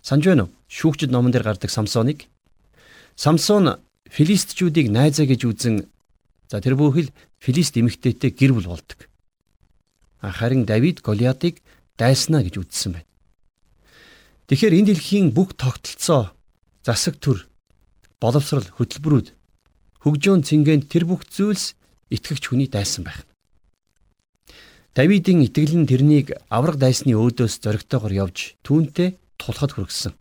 Санж 0.00 0.24
байна 0.24 0.48
уу? 0.48 0.54
Шүүгчд 0.72 1.12
номон 1.12 1.36
дээр 1.36 1.44
гардаг 1.44 1.68
Самсоныг. 1.68 2.26
Самсон 3.14 3.76
филистичүүдийг 4.08 4.88
найзаа 4.88 5.28
гэж 5.28 5.44
үзэн 5.44 5.76
за 6.48 6.64
тэр 6.64 6.80
бүхэл 6.80 7.12
филист 7.36 7.76
эмэгтэйтэй 7.76 8.32
гэр 8.32 8.56
бүл 8.56 8.72
болдог. 8.72 9.04
Харин 10.24 10.64
Давид 10.64 11.04
Голиадыг 11.04 11.60
дайснаа 11.98 12.46
гэж 12.46 12.62
үзсэн 12.62 12.96
байна. 12.96 13.08
Тэгэхээр 14.48 14.78
энэ 14.80 14.88
дэлхийн 14.94 15.28
бүх 15.36 15.52
тогтолцоо, 15.58 16.32
засаг 16.86 17.20
төр, 17.20 17.44
боловсрал, 18.22 18.64
хөтөлбөрүүд, 18.64 19.36
хөгжөөн 20.00 20.42
цэнгэнд 20.46 20.88
тэр 20.88 21.04
бүх 21.04 21.26
зүйлс 21.28 21.76
итгэгч 22.08 22.48
хүний 22.48 22.70
дайсан 22.70 23.04
байх. 23.04 23.28
Давидын 24.96 25.44
итгэл 25.44 25.76
нь 25.78 25.86
тэрнийг 25.90 26.32
авраг 26.48 26.80
дайсны 26.80 27.12
өөдөөс 27.12 27.60
зоригтойгоор 27.60 28.14
явж 28.24 28.56
түүнтэй 28.64 29.20
тулахад 29.36 29.76
хүргэсэн. 29.76 30.14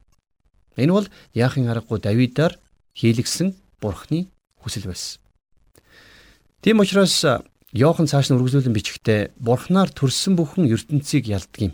Энэ 0.77 0.93
бол 0.93 1.07
яахын 1.33 1.71
аргагүй 1.71 1.97
Давидаар 2.03 2.59
хийлгсэн 2.93 3.57
бурхны 3.81 4.29
хүсэл 4.61 4.85
байсан. 4.85 5.17
Тийм 6.61 6.83
учраас 6.83 7.25
Йохан 7.77 8.09
цааш 8.09 8.33
нь 8.33 8.35
үргэлжлүүлэн 8.41 8.73
бичгтээ 8.73 9.37
бурхнаар 9.37 9.93
төрсөн 9.93 10.33
бүхэн 10.33 10.65
ертөнцийг 10.65 11.29
ялдаг 11.29 11.61
юм. 11.61 11.73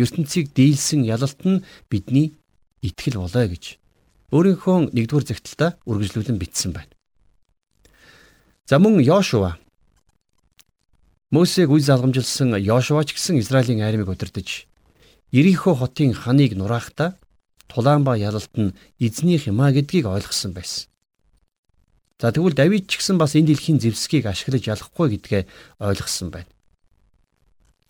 ертөнцийг 0.00 0.56
дийлсэн 0.56 1.04
ялалт 1.04 1.40
нь 1.44 1.60
бидний 1.92 2.32
итгэл 2.80 3.20
болоо 3.20 3.44
гэж 3.44 3.76
өөрийнхөө 4.32 4.96
нэгдүгээр 4.96 5.28
загталтаа 5.28 5.70
үргэлжлүүлэн 5.84 6.40
бичсэн 6.40 6.72
байна. 6.72 6.92
За 8.64 8.80
мөн 8.80 9.04
Йошуа 9.04 9.60
Мөсег 11.28 11.68
үе 11.68 11.84
залгамжилсан 11.84 12.56
Йошуач 12.56 13.12
гэсэн 13.12 13.36
Израилийн 13.36 13.84
айрмыг 13.84 14.08
удирдах 14.08 14.64
Ирихо 15.36 15.76
хотын 15.76 16.16
ханыг 16.16 16.56
нураахдаа 16.56 17.18
тулаан 17.68 18.08
ба 18.08 18.16
ялалт 18.16 18.54
нь 18.56 18.72
эзнийх 18.96 19.52
юмаа 19.52 19.74
гэдгийг 19.74 20.06
ойлгосон 20.06 20.56
байсан. 20.56 20.88
За 22.16 22.32
тэгвэл 22.32 22.56
Давид 22.56 22.88
ч 22.88 22.96
гэсэн 22.96 23.20
бас 23.20 23.36
энэ 23.36 23.52
дэлхийн 23.52 23.76
зэвсгийг 23.76 24.24
ашиглаж 24.24 24.64
ялахгүй 24.64 25.20
гэдгээ 25.20 25.42
ойлгосон 25.84 26.32
байна. 26.32 26.48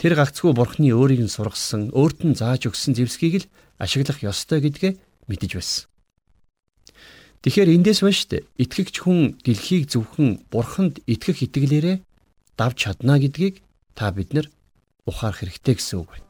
Тэр 0.03 0.19
гагцгүй 0.19 0.51
бурхны 0.51 0.91
өөрийг 0.91 1.23
нь 1.23 1.31
сургасан, 1.31 1.95
өөрт 1.95 2.27
нь 2.27 2.35
зааж 2.35 2.67
өгсөн 2.67 2.99
зэвсгийг 2.99 3.47
л 3.47 3.51
ашиглах 3.79 4.19
ёстой 4.27 4.59
гэдгээ 4.67 4.99
мэдэж 5.31 5.51
байсан. 5.55 5.87
Тэгэхээр 7.47 7.75
эндээс 7.79 8.03
шүү 8.03 8.27
дээ. 8.35 8.43
Итгэгч 8.67 8.95
хүн 9.07 9.39
дэлхийг 9.47 9.87
зөвхөн 9.95 10.43
бурханд 10.51 10.99
итгэх 11.07 11.47
итгэлээрээ 11.47 12.03
давж 12.59 12.77
чадна 12.83 13.23
гэдгийг 13.23 13.63
та 13.95 14.11
бид 14.11 14.35
нар 14.35 14.51
ухаарах 15.07 15.47
хэрэгтэй 15.47 15.79
гэсэн 15.79 16.03
үг 16.03 16.11
байна. 16.11 16.26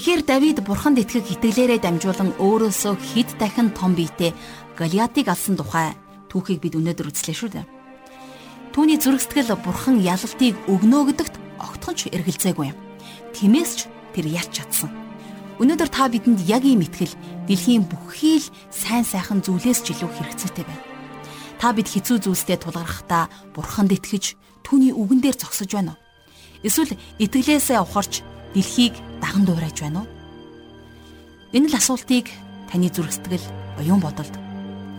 Тэгэхээр 0.00 0.24
Давид 0.24 0.64
бурханд 0.64 0.96
итгэх 0.96 1.28
итгэлээрээ 1.28 1.84
дамжуулан 1.84 2.32
өөрөөсөө 2.40 2.96
хэд 2.96 3.36
дахин 3.36 3.68
том 3.76 3.92
биетэй 3.92 4.32
Голиатыг 4.72 5.28
алсан 5.28 5.60
тухай 5.60 5.92
түүхийг 6.32 6.64
бид 6.64 6.72
өнөөдөр 6.80 7.12
үзлээ 7.12 7.36
шүү 7.36 7.50
дээ. 7.52 7.68
Түүний 8.72 8.96
зүрхсэтгэл 8.96 9.60
бурхан 9.60 10.00
ялалтыг 10.00 10.56
өгнө 10.72 11.04
гэдэгт 11.04 11.36
огтхонч 11.60 12.08
эргэлзээгүй 12.16 12.72
юм. 12.72 12.80
Тиймээс 13.36 13.72
ч 13.76 13.80
тэр 14.16 14.24
ялч 14.32 14.64
чадсан. 14.64 14.88
Өнөөдөр 15.60 15.92
та 15.92 16.08
бидэнд 16.08 16.48
яг 16.48 16.64
ийм 16.64 16.80
итгэл 16.80 17.12
дэлхийн 17.44 17.84
бүхий 17.84 18.40
л 18.40 18.48
сайн 18.72 19.04
сайхан 19.04 19.44
зүйлээс 19.44 19.84
ч 19.84 19.92
илүү 19.92 20.08
хэрэгцээтэй 20.16 20.64
байна. 20.64 20.84
Та 21.60 21.76
бид 21.76 21.92
хэцүү 21.92 22.24
зүйлстэй 22.24 22.56
тулгархдаа 22.56 23.28
бурханд 23.52 23.92
итгэж 23.92 24.32
түүний 24.64 24.96
үгэн 24.96 25.20
дээр 25.20 25.36
зогсож 25.36 25.68
байна 25.76 25.92
уу? 25.92 26.00
Эсвэл 26.64 26.96
итгэлээсээ 27.20 27.84
ухарч 27.84 28.24
дэлхийг 28.56 28.96
даган 29.20 29.44
дуурайж 29.44 29.78
байна 29.80 30.02
уу? 30.02 30.08
Энэ 31.52 31.68
л 31.68 31.76
асуултыг 31.76 32.26
таны 32.72 32.88
зүрх 32.90 33.12
сэтгэл 33.12 33.46
оюун 33.80 34.00
бодолд 34.00 34.34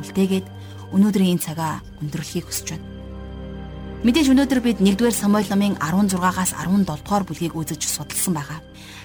үлдээгээд 0.02 0.48
өнөөдрийн 0.96 1.36
энэ 1.36 1.46
цагаа 1.46 1.80
өндөрлөхийг 2.02 2.46
хүсэж 2.48 2.68
байна. 2.76 2.88
Мэдээж 4.02 4.34
өнөөдөр 4.34 4.60
бид 4.66 4.78
1-р 4.82 5.14
Самуэль 5.14 5.46
номын 5.54 5.78
16-аас 5.78 6.58
17 6.58 6.90
дугаар 6.90 7.22
бүлгийг 7.22 7.54
үзэж 7.54 7.86
судалсан 7.86 8.34
байгаа. 8.34 8.60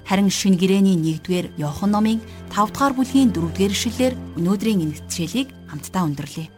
Харин 0.08 0.32
шин 0.32 0.56
гэрэний 0.56 0.96
1-р 0.96 1.52
Иохан 1.60 1.92
номын 1.92 2.24
5 2.48 2.72
дугаар 2.72 2.96
бүлгийн 2.96 3.28
4-р 3.28 3.76
ишлэлээр 3.76 4.14
өнөөдрийн 4.40 4.88
энэ 4.88 4.96
хичээлийг 4.96 5.52
хамтдаа 5.68 6.02
өндөрлөе. 6.08 6.48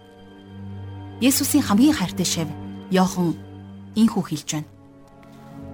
Есүсийн 1.18 1.66
хамгийн 1.66 1.99
хайртай 1.99 2.23
шав 2.23 2.49
Иохан 2.94 3.35
инхүү 3.99 4.23
хэлж 4.23 4.49
байна. 4.55 4.71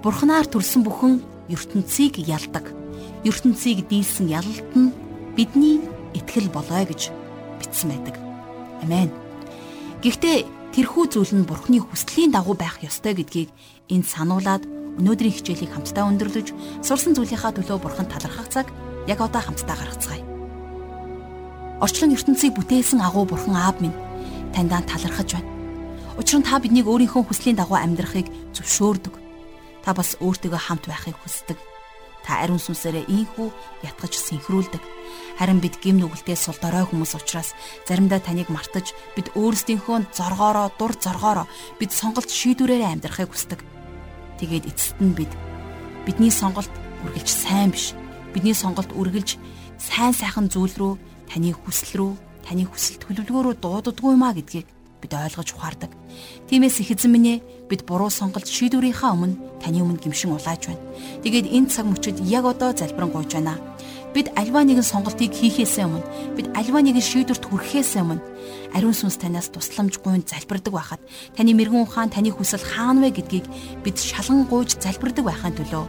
Бурханаар 0.01 0.49
төрсөн 0.49 0.89
бүхэн 0.89 1.21
ертөнцийг 1.49 2.19
ялдаг. 2.19 2.73
ертөнцийг 3.25 3.89
дийлсэн 3.89 4.29
ялалт 4.29 4.71
нь 4.77 4.93
бидний 5.37 5.81
итгэл 6.15 6.49
болоо 6.49 6.85
гэж 6.85 7.11
бичсэн 7.61 7.91
байдаг. 7.91 8.17
Амен. 8.83 9.11
Гэхдээ 10.05 10.45
тэрхүү 10.77 11.05
зүйл 11.13 11.33
нь 11.33 11.49
Бурхны 11.49 11.81
хүслийн 11.81 12.33
дагуу 12.33 12.55
байх 12.57 12.81
ёстой 12.85 13.17
гэдгийг 13.17 13.51
энд 13.89 14.07
сануулад 14.09 14.65
өнөөдрийн 15.01 15.35
хичээлийг 15.35 15.73
хамтдаа 15.73 16.07
өндөрлөж 16.07 16.49
сурсан 16.85 17.17
зүйлийнхаа 17.17 17.53
төлөө 17.57 17.79
бурхан 17.83 18.07
талархах 18.07 18.49
цаг 18.53 18.67
яг 19.11 19.19
одоо 19.21 19.43
хамтдаа 19.43 19.75
гаргацгаая. 19.75 20.23
Орчлон 21.83 22.15
ертөнцийг 22.15 22.55
бүтээсэн 22.55 23.03
агуу 23.03 23.27
бурхан 23.27 23.57
аав 23.59 23.81
минь 23.83 23.97
таньдаа 24.55 24.85
талархаж 24.87 25.35
байна. 25.35 25.51
Учир 26.15 26.39
нь 26.39 26.47
та 26.47 26.63
биднийг 26.63 26.87
өөрийнхөө 26.87 27.27
хүслийн 27.27 27.59
дагуу 27.59 27.75
амьдрахыг 27.75 28.31
зөвшөөрдөг. 28.55 29.24
Та 29.85 29.93
бас 29.93 30.17
өөртөөгөө 30.17 30.61
хамт 30.65 30.89
байхыг 30.89 31.17
хүсдэг. 31.21 31.61
Та 32.25 32.41
ариун 32.41 32.57
сүнсээрээ 32.57 33.05
ийхүү 33.05 33.49
ятгаж 33.85 34.17
синхрүүлдэг. 34.17 34.81
Харин 35.37 35.61
бид 35.61 35.77
гим 35.85 36.01
нүгэлтэй 36.01 36.41
сул 36.41 36.57
дорой 36.57 36.89
хүмүүс 36.89 37.13
учраас 37.21 37.53
заримдаа 37.85 38.25
таныг 38.25 38.49
мартаж 38.49 38.97
бид 39.13 39.29
өөрсдийнхөө 39.37 40.09
зоргоороо 40.17 40.73
дур 40.81 40.97
зоргоороо 40.97 41.45
бид 41.77 41.93
сонголт 41.93 42.33
шийдвэрээрээ 42.33 42.97
амьдрахыг 42.97 43.29
хүсдэг. 43.29 43.61
Тэгээд 44.41 44.73
эцэст 44.73 44.97
нь 45.05 45.13
бид 45.13 45.29
бидний 46.09 46.33
сонголт 46.33 46.73
үргэлж 47.05 47.29
сайн 47.29 47.69
биш. 47.69 47.93
Бидний 48.33 48.57
сонголт 48.57 48.89
үргэлж 48.97 49.37
сайн 49.77 50.17
сайхан 50.17 50.49
зүйл 50.49 50.73
рүү, 50.81 50.95
таны 51.29 51.53
хүсэл 51.53 51.93
рүү, 52.01 52.13
таны 52.49 52.65
хүсэл 52.65 53.05
төлөвлөгөөрөө 53.05 53.55
дууддаггүй 53.61 54.17
маа 54.17 54.33
гэдгийг 54.33 54.74
бид 55.05 55.13
ойлгож 55.13 55.53
ухаардаг. 55.53 55.93
Тиймээс 56.49 56.81
их 56.81 56.97
эзэн 56.97 57.13
минь 57.13 57.29
ээ 57.37 57.45
бид 57.69 57.85
буруу 57.85 58.09
сонголт 58.09 58.49
шийдвэрийнхаа 58.49 59.13
өмнө 59.13 59.61
таны 59.61 59.85
өмнө 59.85 60.01
гимшин 60.01 60.33
улааж 60.33 60.73
байна. 60.73 60.81
Тэгээд 61.21 61.53
энэ 61.53 61.69
цаг 61.69 61.85
мөчид 61.85 62.25
яг 62.25 62.49
одоо 62.49 62.73
залбирanгуйж 62.73 63.37
байна. 63.37 63.61
Бид 64.17 64.33
альва 64.33 64.65
нэгэн 64.65 64.81
сонголтыг 64.81 65.29
хийхээс 65.37 65.85
өмнө 65.85 66.09
бид 66.41 66.49
альва 66.57 66.81
нэгэн 66.81 67.05
шийдвэрт 67.05 67.45
хүрэхээс 67.45 68.01
өмнө 68.01 68.25
ариун 68.73 68.97
сүнс 68.97 69.21
танаас 69.21 69.53
тусламж 69.53 70.01
гуйн 70.01 70.25
залбирдаг 70.25 70.73
байхад 70.73 71.03
таны 71.37 71.53
мэрэгэн 71.53 71.85
ухаан 71.85 72.09
таны 72.09 72.33
хүсэл 72.33 72.65
хаана 72.65 73.05
вэ 73.05 73.21
гэдгийг 73.21 73.47
бид 73.85 74.01
шалган 74.01 74.49
гуйж 74.49 74.81
залбирдаг 74.81 75.29
байхын 75.29 75.53
төлөө 75.59 75.85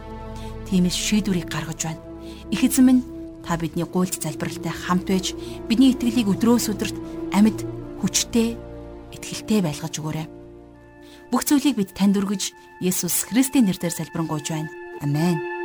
тиймээс 0.68 0.92
шийдвэрийг 0.92 1.48
гаргаж 1.48 1.80
байна. 1.88 2.02
Их 2.50 2.66
эзэн 2.66 2.84
минь 2.84 3.02
та 3.46 3.56
бидний 3.56 3.86
гуйлд 3.86 4.18
залбиралтай 4.18 4.74
хамт 4.74 5.06
байж 5.06 5.32
бидний 5.70 5.94
итгэлийг 5.94 6.26
өдрөөс 6.34 6.66
өдөрт 6.74 6.96
амьд 7.30 7.62
хүчтэй 8.02 8.58
итгэлтэй 9.26 9.60
байлгаж 9.66 9.94
өгөөрэй. 9.98 10.26
Бүх 11.34 11.42
зүйлийг 11.42 11.74
бид 11.74 11.90
танд 11.98 12.14
өргөж 12.14 12.54
Есүс 12.78 13.26
Христийн 13.26 13.66
нэрээр 13.66 13.90
залбирanгуйж 13.90 14.46
байна. 14.54 14.70
Амен. 15.02 15.55